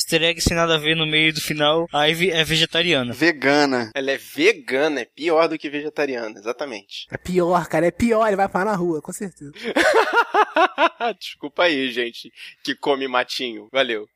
Easter 0.00 0.22
egg 0.22 0.40
sem 0.40 0.56
nada 0.56 0.76
a 0.76 0.78
ver 0.78 0.96
no 0.96 1.06
meio 1.06 1.32
do 1.32 1.40
final. 1.40 1.86
A 1.92 2.06
Ivy 2.08 2.30
é 2.30 2.42
vegetariana. 2.42 3.12
Vegana. 3.12 3.90
Ela 3.94 4.12
é 4.12 4.16
vegana, 4.16 5.00
é 5.00 5.04
pior 5.04 5.46
do 5.46 5.58
que 5.58 5.68
vegetariana, 5.68 6.38
exatamente. 6.38 7.06
É 7.10 7.18
pior, 7.18 7.66
cara, 7.68 7.86
é 7.86 7.90
pior, 7.90 8.26
ele 8.26 8.36
vai 8.36 8.48
parar 8.48 8.70
na 8.70 8.76
rua, 8.76 9.02
com 9.02 9.12
certeza. 9.12 9.52
Desculpa 11.20 11.64
aí, 11.64 11.92
gente, 11.92 12.32
que 12.64 12.74
come 12.74 13.06
matinho. 13.06 13.68
Valeu. 13.70 14.06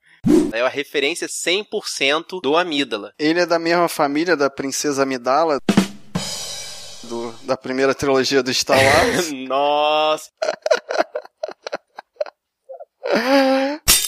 É 0.52 0.62
uma 0.62 0.70
referência 0.70 1.28
100% 1.28 2.40
do 2.42 2.56
Amígdala. 2.56 3.12
Ele 3.18 3.40
é 3.40 3.46
da 3.46 3.58
mesma 3.58 3.88
família 3.88 4.34
da 4.34 4.48
Princesa 4.48 5.02
Amidala. 5.02 5.58
Do, 7.02 7.32
da 7.42 7.54
primeira 7.58 7.94
trilogia 7.94 8.42
do 8.42 8.52
Star 8.54 8.78
Wars. 8.82 9.30
Nossa. 9.32 10.30